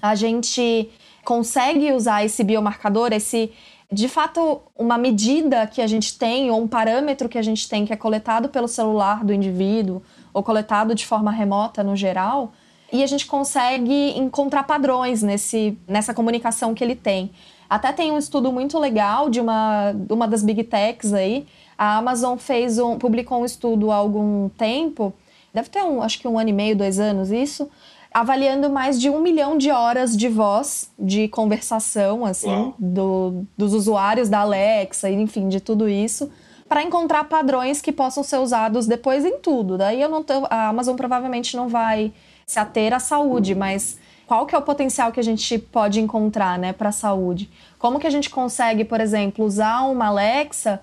A 0.00 0.14
gente 0.14 0.88
consegue 1.24 1.92
usar 1.92 2.24
esse 2.24 2.42
biomarcador, 2.42 3.12
esse 3.12 3.52
de 3.92 4.08
fato, 4.08 4.62
uma 4.76 4.96
medida 4.96 5.66
que 5.66 5.82
a 5.82 5.86
gente 5.86 6.18
tem, 6.18 6.50
ou 6.50 6.62
um 6.62 6.66
parâmetro 6.66 7.28
que 7.28 7.36
a 7.36 7.42
gente 7.42 7.68
tem, 7.68 7.84
que 7.84 7.92
é 7.92 7.96
coletado 7.96 8.48
pelo 8.48 8.66
celular 8.66 9.22
do 9.22 9.34
indivíduo, 9.34 10.02
ou 10.32 10.42
coletado 10.42 10.94
de 10.94 11.04
forma 11.04 11.30
remota 11.30 11.84
no 11.84 11.94
geral, 11.94 12.52
e 12.90 13.02
a 13.02 13.06
gente 13.06 13.26
consegue 13.26 14.18
encontrar 14.18 14.62
padrões 14.62 15.22
nesse, 15.22 15.78
nessa 15.86 16.14
comunicação 16.14 16.74
que 16.74 16.82
ele 16.82 16.96
tem. 16.96 17.32
Até 17.68 17.92
tem 17.92 18.10
um 18.10 18.18
estudo 18.18 18.50
muito 18.50 18.78
legal 18.78 19.28
de 19.28 19.40
uma, 19.40 19.94
uma 20.08 20.26
das 20.26 20.42
big 20.42 20.64
techs 20.64 21.12
aí. 21.12 21.46
A 21.76 21.98
Amazon 21.98 22.38
fez 22.38 22.78
um, 22.78 22.98
publicou 22.98 23.42
um 23.42 23.44
estudo 23.44 23.90
há 23.90 23.96
algum 23.96 24.48
tempo, 24.50 25.12
deve 25.52 25.68
ter 25.68 25.82
um, 25.82 26.02
acho 26.02 26.18
que 26.18 26.26
um 26.26 26.38
ano 26.38 26.48
e 26.48 26.52
meio, 26.52 26.76
dois 26.76 26.98
anos 26.98 27.30
isso, 27.30 27.70
avaliando 28.12 28.70
mais 28.70 29.00
de 29.00 29.08
um 29.10 29.20
milhão 29.20 29.56
de 29.56 29.70
horas 29.70 30.16
de 30.16 30.28
voz, 30.28 30.90
de 30.98 31.28
conversação, 31.28 32.24
assim, 32.24 32.72
do, 32.78 33.44
dos 33.56 33.74
usuários 33.74 34.28
da 34.28 34.40
Alexa, 34.40 35.10
enfim, 35.10 35.48
de 35.48 35.60
tudo 35.60 35.88
isso, 35.88 36.30
para 36.68 36.82
encontrar 36.82 37.24
padrões 37.24 37.80
que 37.80 37.92
possam 37.92 38.22
ser 38.22 38.38
usados 38.38 38.86
depois 38.86 39.24
em 39.24 39.38
tudo. 39.38 39.76
Daí 39.76 40.00
eu 40.00 40.08
não 40.08 40.22
tô, 40.22 40.46
a 40.48 40.68
Amazon 40.68 40.96
provavelmente 40.96 41.56
não 41.56 41.68
vai 41.68 42.12
se 42.46 42.58
ater 42.58 42.92
à 42.92 42.98
saúde, 42.98 43.54
mas 43.54 43.98
qual 44.26 44.46
que 44.46 44.54
é 44.54 44.58
o 44.58 44.62
potencial 44.62 45.12
que 45.12 45.20
a 45.20 45.22
gente 45.22 45.58
pode 45.58 46.00
encontrar, 46.00 46.58
né, 46.58 46.72
para 46.72 46.88
a 46.88 46.92
saúde? 46.92 47.50
Como 47.78 47.98
que 47.98 48.06
a 48.06 48.10
gente 48.10 48.30
consegue, 48.30 48.84
por 48.84 49.00
exemplo, 49.00 49.44
usar 49.44 49.82
uma 49.82 50.06
Alexa 50.06 50.80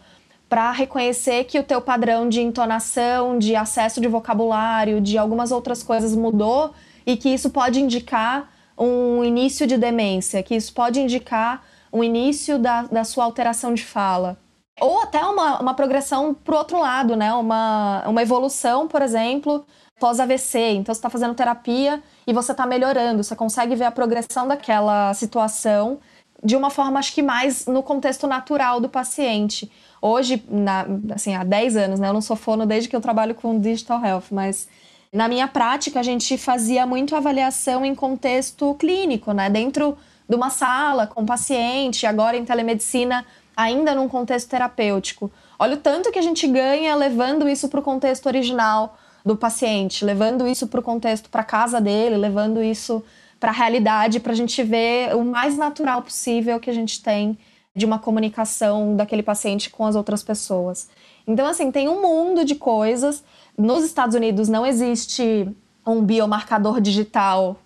para 0.47 0.71
reconhecer 0.71 1.43
que 1.45 1.59
o 1.59 1.63
teu 1.63 1.79
padrão 1.79 2.27
de 2.27 2.41
entonação, 2.41 3.37
de 3.37 3.55
acesso 3.55 4.01
de 4.01 4.07
vocabulário, 4.07 4.99
de 4.99 5.17
algumas 5.17 5.51
outras 5.51 5.83
coisas 5.83 6.15
mudou 6.15 6.71
e 7.05 7.17
que 7.17 7.29
isso 7.29 7.49
pode 7.49 7.79
indicar 7.79 8.51
um 8.77 9.23
início 9.23 9.67
de 9.67 9.77
demência, 9.77 10.41
que 10.41 10.55
isso 10.55 10.73
pode 10.73 10.99
indicar 10.99 11.63
um 11.91 12.03
início 12.03 12.57
da, 12.57 12.83
da 12.83 13.03
sua 13.03 13.25
alteração 13.25 13.73
de 13.73 13.83
fala. 13.83 14.37
Ou 14.79 15.01
até 15.01 15.23
uma, 15.25 15.59
uma 15.59 15.73
progressão 15.73 16.33
para 16.33 16.57
outro 16.57 16.79
lado, 16.79 17.15
né? 17.15 17.33
Uma, 17.33 18.07
uma 18.07 18.21
evolução, 18.21 18.87
por 18.87 19.01
exemplo, 19.01 19.65
pós-AVC. 19.99 20.59
Então, 20.75 20.93
você 20.93 20.99
está 20.99 21.09
fazendo 21.09 21.35
terapia 21.35 22.01
e 22.25 22.31
você 22.31 22.53
está 22.53 22.65
melhorando, 22.65 23.23
você 23.23 23.35
consegue 23.35 23.75
ver 23.75 23.85
a 23.85 23.91
progressão 23.91 24.47
daquela 24.47 25.13
situação 25.13 25.99
de 26.41 26.55
uma 26.55 26.69
forma, 26.69 26.99
acho 26.99 27.13
que 27.13 27.21
mais 27.21 27.65
no 27.65 27.83
contexto 27.83 28.25
natural 28.25 28.79
do 28.79 28.87
paciente. 28.87 29.69
Hoje, 30.01 30.41
na, 30.49 30.85
assim, 31.13 31.35
há 31.35 31.43
10 31.43 31.75
anos, 31.75 31.99
né? 31.99 32.07
Eu 32.07 32.13
não 32.13 32.21
sou 32.21 32.37
fono 32.37 32.65
desde 32.65 32.87
que 32.87 32.95
eu 32.95 33.01
trabalho 33.01 33.35
com 33.35 33.59
digital 33.59 34.03
health, 34.03 34.25
mas 34.31 34.67
na 35.11 35.27
minha 35.27 35.47
prática, 35.47 35.99
a 35.99 36.03
gente 36.03 36.37
fazia 36.37 36.85
muito 36.85 37.15
avaliação 37.15 37.83
em 37.83 37.95
contexto 37.95 38.75
clínico, 38.75 39.31
né? 39.31 39.49
Dentro 39.49 39.97
de 40.27 40.35
uma 40.35 40.51
sala 40.51 41.07
com 41.07 41.25
paciente, 41.25 42.05
agora 42.05 42.37
em 42.37 42.45
telemedicina, 42.45 43.25
ainda 43.57 43.95
num 43.95 44.07
contexto 44.07 44.49
terapêutico. 44.49 45.31
Olha 45.57 45.75
o 45.75 45.79
tanto 45.79 46.11
que 46.11 46.19
a 46.19 46.21
gente 46.21 46.47
ganha 46.47 46.95
levando 46.95 47.49
isso 47.49 47.67
para 47.67 47.79
o 47.79 47.83
contexto 47.83 48.27
original 48.27 48.97
do 49.25 49.35
paciente, 49.35 50.05
levando 50.05 50.47
isso 50.47 50.67
para 50.67 50.79
o 50.79 50.83
contexto 50.83 51.29
para 51.29 51.43
casa 51.43 51.81
dele, 51.81 52.15
levando 52.15 52.63
isso 52.63 53.03
para 53.39 53.49
a 53.49 53.53
realidade, 53.53 54.19
para 54.19 54.33
a 54.33 54.35
gente 54.35 54.61
ver 54.63 55.15
o 55.15 55.23
mais 55.23 55.57
natural 55.57 56.01
possível 56.03 56.59
que 56.59 56.69
a 56.69 56.73
gente 56.73 57.01
tem 57.01 57.37
de 57.75 57.85
uma 57.85 57.97
comunicação 57.97 58.95
daquele 58.95 59.23
paciente 59.23 59.69
com 59.69 59.85
as 59.85 59.95
outras 59.95 60.21
pessoas. 60.21 60.89
Então, 61.25 61.47
assim, 61.47 61.71
tem 61.71 61.87
um 61.87 62.01
mundo 62.01 62.43
de 62.43 62.55
coisas 62.55 63.23
nos 63.59 63.83
Estados 63.83 64.15
Unidos 64.15 64.47
não 64.47 64.65
existe 64.65 65.53
um 65.85 66.01
biomarcador 66.01 66.79
digital 66.79 67.57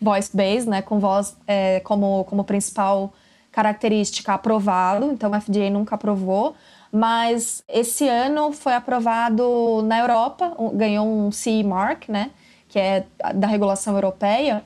voice-based, 0.00 0.68
né, 0.68 0.82
com 0.82 0.98
voz 0.98 1.36
é, 1.46 1.80
como, 1.80 2.24
como 2.24 2.42
principal 2.42 3.12
característica 3.52 4.32
aprovado, 4.32 5.12
então 5.12 5.30
o 5.30 5.40
FDA 5.40 5.68
nunca 5.70 5.94
aprovou, 5.94 6.54
mas 6.90 7.62
esse 7.68 8.08
ano 8.08 8.52
foi 8.52 8.74
aprovado 8.74 9.82
na 9.84 10.00
Europa, 10.00 10.56
ganhou 10.72 11.06
um 11.06 11.30
CE 11.30 11.62
mark, 11.62 12.08
né, 12.08 12.30
que 12.66 12.78
é 12.78 13.04
da 13.34 13.46
regulação 13.46 13.94
europeia, 13.94 14.64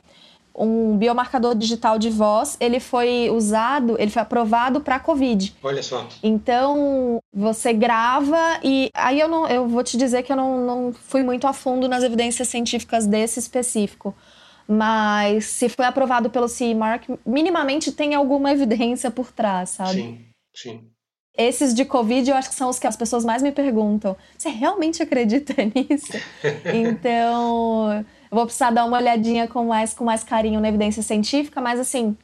um 0.56 0.96
biomarcador 0.96 1.54
digital 1.54 1.98
de 1.98 2.08
voz, 2.08 2.56
ele 2.58 2.80
foi 2.80 3.28
usado, 3.30 3.96
ele 3.98 4.10
foi 4.10 4.22
aprovado 4.22 4.80
para 4.80 4.98
COVID. 4.98 5.54
Olha 5.62 5.82
só. 5.82 6.06
Então, 6.22 7.18
você 7.32 7.72
grava 7.72 8.58
e 8.62 8.90
aí 8.94 9.20
eu 9.20 9.28
não, 9.28 9.46
eu 9.46 9.68
vou 9.68 9.84
te 9.84 9.96
dizer 9.96 10.22
que 10.22 10.32
eu 10.32 10.36
não, 10.36 10.64
não 10.64 10.92
fui 10.92 11.22
muito 11.22 11.46
a 11.46 11.52
fundo 11.52 11.88
nas 11.88 12.02
evidências 12.02 12.48
científicas 12.48 13.06
desse 13.06 13.38
específico. 13.38 14.14
Mas 14.68 15.44
se 15.46 15.68
foi 15.68 15.84
aprovado 15.84 16.28
pelo 16.28 16.48
CE 16.48 16.74
Mark, 16.74 17.04
minimamente 17.24 17.92
tem 17.92 18.14
alguma 18.14 18.50
evidência 18.50 19.10
por 19.10 19.30
trás, 19.30 19.70
sabe? 19.70 19.92
Sim, 19.92 20.18
sim. 20.54 20.90
Esses 21.38 21.74
de 21.74 21.84
Covid 21.84 22.30
eu 22.30 22.36
acho 22.36 22.48
que 22.48 22.54
são 22.54 22.70
os 22.70 22.78
que 22.78 22.86
as 22.86 22.96
pessoas 22.96 23.24
mais 23.24 23.42
me 23.42 23.52
perguntam. 23.52 24.16
Você 24.36 24.48
realmente 24.48 25.02
acredita 25.02 25.54
nisso? 25.62 26.12
então, 26.74 28.04
vou 28.30 28.44
precisar 28.44 28.70
dar 28.70 28.84
uma 28.84 28.96
olhadinha 28.98 29.46
com 29.48 29.64
mais, 29.64 29.94
com 29.94 30.04
mais 30.04 30.22
carinho 30.24 30.60
na 30.60 30.68
evidência 30.68 31.02
científica, 31.02 31.60
mas 31.60 31.80
assim, 31.80 32.16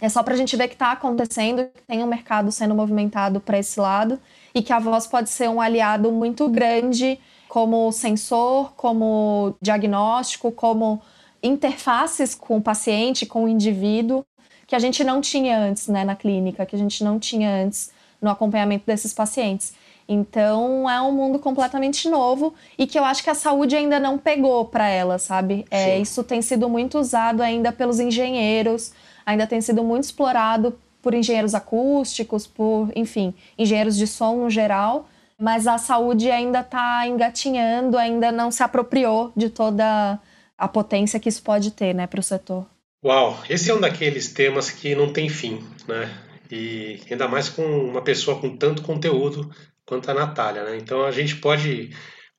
É 0.00 0.08
só 0.08 0.22
para 0.22 0.34
a 0.34 0.36
gente 0.36 0.56
ver 0.56 0.68
que 0.68 0.74
está 0.74 0.92
acontecendo, 0.92 1.64
que 1.74 1.82
tem 1.86 2.02
um 2.02 2.06
mercado 2.06 2.50
sendo 2.52 2.74
movimentado 2.74 3.40
para 3.40 3.58
esse 3.58 3.78
lado 3.80 4.18
e 4.54 4.60
que 4.62 4.72
a 4.72 4.78
voz 4.78 5.06
pode 5.06 5.30
ser 5.30 5.48
um 5.48 5.60
aliado 5.60 6.10
muito 6.12 6.48
grande 6.48 7.18
como 7.48 7.90
sensor, 7.92 8.72
como 8.76 9.54
diagnóstico, 9.62 10.50
como 10.52 11.00
interfaces 11.42 12.34
com 12.34 12.56
o 12.56 12.60
paciente, 12.60 13.24
com 13.24 13.44
o 13.44 13.48
indivíduo, 13.48 14.24
que 14.66 14.74
a 14.74 14.78
gente 14.78 15.04
não 15.04 15.20
tinha 15.20 15.58
antes 15.58 15.86
né, 15.88 16.04
na 16.04 16.16
clínica, 16.16 16.66
que 16.66 16.74
a 16.74 16.78
gente 16.78 17.04
não 17.04 17.18
tinha 17.18 17.48
antes 17.64 17.92
no 18.20 18.30
acompanhamento 18.30 18.84
desses 18.86 19.12
pacientes. 19.12 19.74
Então 20.08 20.88
é 20.88 21.00
um 21.00 21.12
mundo 21.12 21.38
completamente 21.38 22.08
novo 22.08 22.54
e 22.78 22.86
que 22.86 22.98
eu 22.98 23.04
acho 23.04 23.22
que 23.22 23.30
a 23.30 23.34
saúde 23.34 23.74
ainda 23.74 23.98
não 23.98 24.18
pegou 24.18 24.64
para 24.66 24.88
ela, 24.88 25.18
sabe? 25.18 25.64
É, 25.70 25.98
isso 25.98 26.22
tem 26.22 26.42
sido 26.42 26.68
muito 26.68 26.98
usado 26.98 27.42
ainda 27.42 27.72
pelos 27.72 27.98
engenheiros, 27.98 28.92
ainda 29.24 29.46
tem 29.46 29.60
sido 29.60 29.82
muito 29.82 30.04
explorado 30.04 30.78
por 31.00 31.14
engenheiros 31.14 31.54
acústicos, 31.54 32.46
por, 32.46 32.90
enfim, 32.94 33.34
engenheiros 33.58 33.96
de 33.96 34.06
som 34.06 34.36
no 34.36 34.50
geral, 34.50 35.08
mas 35.38 35.66
a 35.66 35.78
saúde 35.78 36.30
ainda 36.30 36.60
está 36.60 37.06
engatinhando, 37.06 37.98
ainda 37.98 38.32
não 38.32 38.50
se 38.50 38.62
apropriou 38.62 39.32
de 39.36 39.50
toda 39.50 40.18
a 40.56 40.68
potência 40.68 41.20
que 41.20 41.28
isso 41.28 41.42
pode 41.42 41.70
ter, 41.70 41.94
né, 41.94 42.06
para 42.06 42.20
o 42.20 42.22
setor. 42.22 42.66
Uau, 43.04 43.38
esse 43.50 43.70
é 43.70 43.74
um 43.74 43.80
daqueles 43.80 44.32
temas 44.32 44.70
que 44.70 44.94
não 44.94 45.12
tem 45.12 45.28
fim, 45.28 45.62
né? 45.86 46.10
E 46.50 47.00
ainda 47.10 47.28
mais 47.28 47.50
com 47.50 47.62
uma 47.62 48.00
pessoa 48.00 48.38
com 48.38 48.56
tanto 48.56 48.82
conteúdo 48.82 49.50
quanto 49.94 50.10
a 50.10 50.14
Natália, 50.14 50.64
né? 50.64 50.76
Então 50.76 51.04
a 51.04 51.12
gente 51.12 51.36
pode 51.36 51.90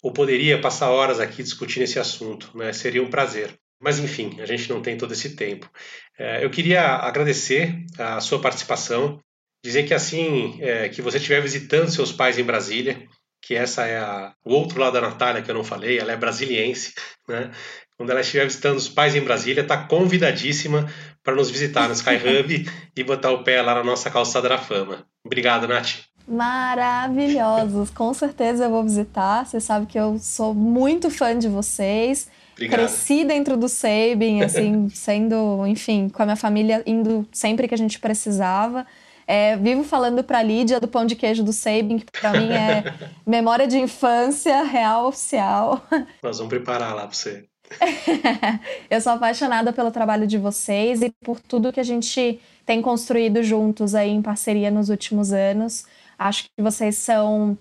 ou 0.04 0.12
poderia 0.12 0.60
passar 0.60 0.90
horas 0.92 1.20
aqui 1.20 1.42
discutindo 1.42 1.84
esse 1.84 1.98
assunto, 1.98 2.56
né? 2.56 2.74
Seria 2.74 3.02
um 3.02 3.10
prazer. 3.10 3.54
Mas 3.82 3.98
enfim, 4.00 4.40
a 4.42 4.46
gente 4.46 4.70
não 4.70 4.82
tem 4.82 4.98
todo 4.98 5.14
esse 5.14 5.36
tempo. 5.36 5.70
É, 6.18 6.44
eu 6.44 6.50
queria 6.50 6.82
agradecer 6.82 7.86
a 7.98 8.20
sua 8.20 8.40
participação, 8.40 9.20
dizer 9.64 9.84
que 9.84 9.94
assim 9.94 10.58
é, 10.62 10.90
que 10.90 11.02
você 11.02 11.18
estiver 11.18 11.42
visitando 11.42 11.90
seus 11.90 12.12
pais 12.12 12.38
em 12.38 12.44
Brasília, 12.44 13.08
que 13.42 13.56
essa 13.56 13.86
é 13.86 13.98
a, 13.98 14.34
o 14.44 14.54
outro 14.54 14.80
lado 14.80 14.94
da 14.94 15.02
Natália 15.02 15.42
que 15.42 15.50
eu 15.50 15.56
não 15.56 15.64
falei, 15.64 15.98
ela 15.98 16.12
é 16.12 16.18
brasiliense, 16.18 16.94
né? 17.28 17.52
Quando 17.98 18.10
ela 18.10 18.22
estiver 18.22 18.44
visitando 18.44 18.78
os 18.78 18.90
pais 18.90 19.16
em 19.16 19.22
Brasília, 19.22 19.62
está 19.62 19.78
convidadíssima 19.78 20.92
para 21.24 21.36
nos 21.36 21.50
visitar 21.50 21.88
no 21.88 21.94
Sky 21.94 22.18
Hub 22.20 22.70
e 22.96 23.04
botar 23.04 23.32
o 23.32 23.44
pé 23.44 23.62
lá 23.62 23.76
na 23.76 23.84
nossa 23.84 24.12
calçada 24.12 24.50
da 24.50 24.58
fama. 24.58 25.08
Obrigado, 25.24 25.68
Nath. 25.68 26.15
Maravilhosos, 26.28 27.92
com 27.92 28.14
certeza 28.14 28.66
eu 28.66 28.70
vou 28.70 28.84
visitar. 28.84 29.46
Você 29.46 29.60
sabe 29.60 29.86
que 29.86 29.98
eu 29.98 30.18
sou 30.20 30.54
muito 30.54 31.10
fã 31.10 31.38
de 31.38 31.48
vocês. 31.48 32.28
Obrigado. 32.54 32.80
Cresci 32.80 33.24
dentro 33.24 33.56
do 33.56 33.70
Sabin, 33.70 34.42
assim, 34.42 34.90
sendo, 34.94 35.66
enfim, 35.68 36.10
com 36.10 36.24
a 36.24 36.26
minha 36.26 36.36
família 36.36 36.82
indo 36.86 37.28
sempre 37.32 37.68
que 37.68 37.74
a 37.74 37.78
gente 37.78 38.00
precisava. 38.00 38.86
É, 39.28 39.58
vivo 39.58 39.84
falando 39.84 40.24
para 40.24 40.42
Lídia 40.42 40.80
do 40.80 40.88
pão 40.88 41.06
de 41.06 41.16
queijo 41.16 41.44
do 41.44 41.52
Sabin, 41.52 42.00
que 42.00 42.20
para 42.20 42.32
mim 42.32 42.52
é 42.52 42.94
memória 43.26 43.68
de 43.68 43.78
infância 43.78 44.64
real 44.64 45.08
oficial. 45.08 45.86
Nós 46.24 46.38
vamos 46.38 46.50
preparar 46.50 46.96
lá 46.96 47.08
para 47.08 47.16
você. 47.16 47.46
eu 48.90 49.02
sou 49.02 49.14
apaixonada 49.14 49.74
pelo 49.74 49.92
trabalho 49.92 50.28
de 50.28 50.38
vocês 50.38 51.02
e 51.02 51.12
por 51.24 51.40
tudo 51.40 51.74
que 51.74 51.80
a 51.80 51.84
gente 51.84 52.40
tem 52.66 52.82
construído 52.82 53.44
juntos 53.44 53.96
aí 53.96 54.12
em 54.12 54.22
parceria 54.22 54.70
nos 54.72 54.90
últimos 54.90 55.34
anos. 55.34 55.86
Acho 56.18 56.46
que 56.46 56.64
vocês 56.64 56.98
são 56.98 57.58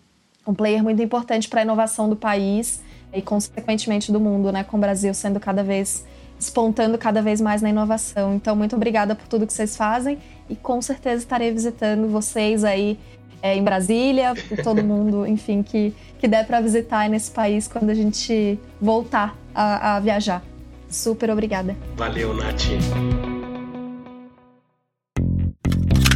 um 0.47 0.55
player 0.55 0.83
muito 0.83 1.03
importante 1.03 1.49
para 1.49 1.61
a 1.61 1.65
inovação 1.65 2.09
do 2.09 2.17
país 2.17 2.83
e, 3.13 3.23
consequentemente, 3.23 4.13
do 4.13 4.21
mundo, 4.21 4.53
né? 4.53 4.65
Com 4.65 4.77
o 4.77 4.81
Brasil 4.81 5.13
sendo 5.15 5.41
cada 5.41 5.63
vez 5.63 6.05
despontando 6.39 6.99
cada 6.99 7.23
vez 7.23 7.41
mais 7.41 7.63
na 7.63 7.71
inovação. 7.71 8.35
Então, 8.35 8.55
muito 8.55 8.77
obrigada 8.77 9.15
por 9.15 9.27
tudo 9.29 9.47
que 9.47 9.53
vocês 9.53 9.77
fazem 9.77 10.19
e 10.49 10.57
com 10.57 10.83
certeza 10.83 11.23
estarei 11.23 11.51
visitando 11.51 12.09
vocês 12.09 12.65
aí 12.65 12.99
é, 13.41 13.57
em 13.57 13.63
Brasília, 13.63 14.35
todo 14.63 14.83
mundo, 14.85 15.27
enfim, 15.27 15.63
que, 15.63 15.95
que 16.19 16.27
der 16.27 16.47
para 16.47 16.61
visitar 16.61 17.09
nesse 17.09 17.31
país 17.31 17.69
quando 17.69 17.91
a 17.91 17.95
gente 17.95 18.59
voltar 18.81 19.37
a, 19.55 19.97
a 19.97 20.01
viajar. 20.01 20.43
Super 20.89 21.31
obrigada. 21.31 21.77
Valeu, 21.97 22.35
Nath. 22.35 22.65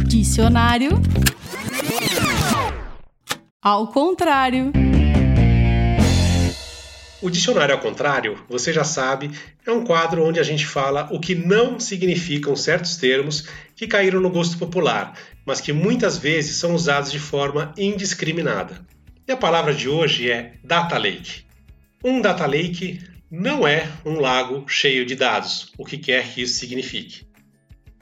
Dicionário. 0.07 0.91
Ao 3.61 3.87
contrário. 3.87 4.71
O 7.21 7.29
Dicionário 7.29 7.75
ao 7.75 7.81
Contrário, 7.81 8.41
você 8.47 8.71
já 8.71 8.85
sabe, 8.85 9.31
é 9.65 9.69
um 9.69 9.83
quadro 9.83 10.25
onde 10.25 10.39
a 10.39 10.43
gente 10.43 10.65
fala 10.65 11.09
o 11.11 11.19
que 11.19 11.35
não 11.35 11.77
significam 11.77 12.55
certos 12.55 12.95
termos 12.95 13.49
que 13.75 13.85
caíram 13.85 14.21
no 14.21 14.29
gosto 14.29 14.57
popular, 14.57 15.13
mas 15.45 15.59
que 15.59 15.73
muitas 15.73 16.17
vezes 16.17 16.55
são 16.55 16.73
usados 16.73 17.11
de 17.11 17.19
forma 17.19 17.73
indiscriminada. 17.77 18.79
E 19.27 19.31
a 19.33 19.35
palavra 19.35 19.73
de 19.73 19.89
hoje 19.89 20.31
é 20.31 20.53
data 20.63 20.97
lake. 20.97 21.43
Um 22.01 22.21
data 22.21 22.45
lake 22.45 23.01
não 23.29 23.67
é 23.67 23.89
um 24.05 24.21
lago 24.21 24.63
cheio 24.69 25.05
de 25.05 25.15
dados, 25.15 25.73
o 25.77 25.83
que 25.83 25.97
quer 25.97 26.25
que 26.33 26.43
isso 26.43 26.57
signifique. 26.57 27.27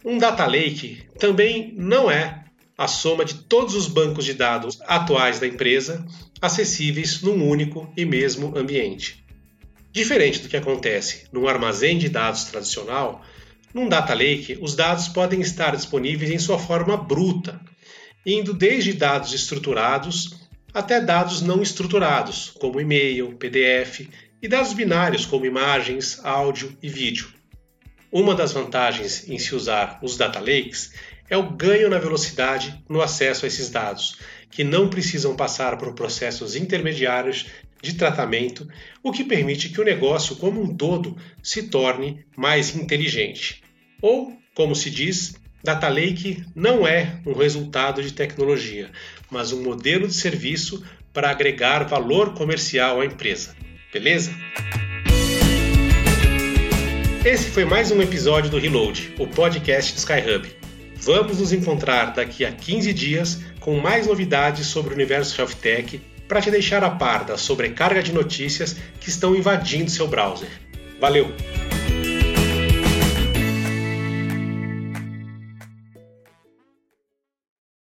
Um 0.06 0.20
data 0.20 0.46
lake 0.46 1.02
também 1.18 1.74
não 1.76 2.12
é 2.12 2.44
a 2.78 2.88
soma 2.88 3.26
de 3.26 3.34
todos 3.34 3.74
os 3.74 3.88
bancos 3.88 4.24
de 4.24 4.34
dados 4.34 4.80
atuais 4.86 5.40
da 5.40 5.48
empresa 5.48 6.06
acessíveis 6.40 7.22
num 7.22 7.48
único 7.50 7.92
e 7.98 8.06
mesmo 8.06 8.56
ambiente. 8.56 9.26
Diferente 9.92 10.40
do 10.40 10.48
que 10.48 10.58
acontece 10.58 11.26
num 11.32 11.48
armazém 11.48 11.98
de 11.98 12.08
dados 12.08 12.44
tradicional, 12.44 13.26
num 13.74 13.90
data 13.90 14.14
lake 14.14 14.58
os 14.62 14.76
dados 14.76 15.08
podem 15.08 15.42
estar 15.42 15.76
disponíveis 15.76 16.30
em 16.30 16.38
sua 16.38 16.60
forma 16.60 16.96
bruta, 16.96 17.60
indo 18.26 18.54
desde 18.54 18.94
dados 18.94 19.34
estruturados 19.34 20.48
até 20.74 21.02
dados 21.02 21.42
não 21.42 21.64
estruturados, 21.64 22.52
como 22.60 22.80
e-mail, 22.80 23.36
PDF, 23.38 24.08
e 24.40 24.48
dados 24.48 24.74
binários, 24.74 25.26
como 25.26 25.46
imagens, 25.46 26.20
áudio 26.24 26.78
e 26.84 26.88
vídeo. 26.88 27.34
Uma 28.12 28.36
das 28.36 28.52
vantagens 28.52 29.28
em 29.28 29.40
se 29.40 29.56
usar 29.56 30.00
os 30.04 30.16
data 30.16 30.40
lakes 30.40 30.92
é 31.30 31.38
o 31.38 31.52
ganho 31.52 31.90
na 31.90 31.98
velocidade 31.98 32.84
no 32.88 33.02
acesso 33.02 33.46
a 33.46 33.48
esses 33.48 33.70
dados, 33.70 34.18
que 34.50 34.64
não 34.64 34.90
precisam 34.90 35.36
passar 35.36 35.78
por 35.78 35.94
processos 35.94 36.56
intermediários 36.56 37.48
de 37.82 37.94
tratamento, 37.94 38.68
o 39.04 39.12
que 39.12 39.24
permite 39.24 39.70
que 39.70 39.82
o 39.82 39.84
negócio 39.84 40.36
como 40.38 40.62
um 40.62 40.76
todo 40.76 41.16
se 41.44 41.64
torne 41.64 42.26
mais 42.36 42.76
inteligente. 42.76 43.62
Ou, 44.02 44.38
como 44.56 44.76
se 44.76 44.90
diz, 44.90 45.36
Data 45.64 45.88
Lake 45.90 46.44
não 46.56 46.88
é 46.88 47.20
um 47.26 47.34
resultado 47.34 48.02
de 48.02 48.14
tecnologia, 48.14 48.90
mas 49.30 49.52
um 49.52 49.62
modelo 49.62 50.08
de 50.08 50.14
serviço 50.14 50.84
para 51.14 51.30
agregar 51.30 51.84
valor 51.84 52.34
comercial 52.34 53.02
à 53.02 53.06
empresa. 53.06 53.56
Beleza? 53.92 54.32
Esse 57.26 57.50
foi 57.50 57.66
mais 57.66 57.92
um 57.92 58.02
episódio 58.02 58.50
do 58.50 58.58
Reload, 58.58 59.16
o 59.20 59.28
podcast 59.28 59.94
do 59.94 59.98
Skyhub. 59.98 60.67
Vamos 61.02 61.40
nos 61.40 61.54
encontrar 61.54 62.14
daqui 62.14 62.44
a 62.44 62.52
15 62.52 62.94
dias 62.94 63.40
com 63.60 63.80
mais 63.80 64.08
novidades 64.08 64.68
sobre 64.68 64.92
o 64.92 64.96
universo 64.96 65.40
Health 65.40 65.56
Tech 65.62 66.02
para 66.28 66.42
te 66.42 66.52
deixar 66.52 66.84
a 66.84 66.90
par 66.90 67.24
da 67.24 67.38
sobrecarga 67.38 68.04
de 68.04 68.12
notícias 68.12 68.76
que 69.00 69.10
estão 69.10 69.36
invadindo 69.36 69.90
seu 69.90 70.08
browser. 70.08 70.50
Valeu! 71.00 71.32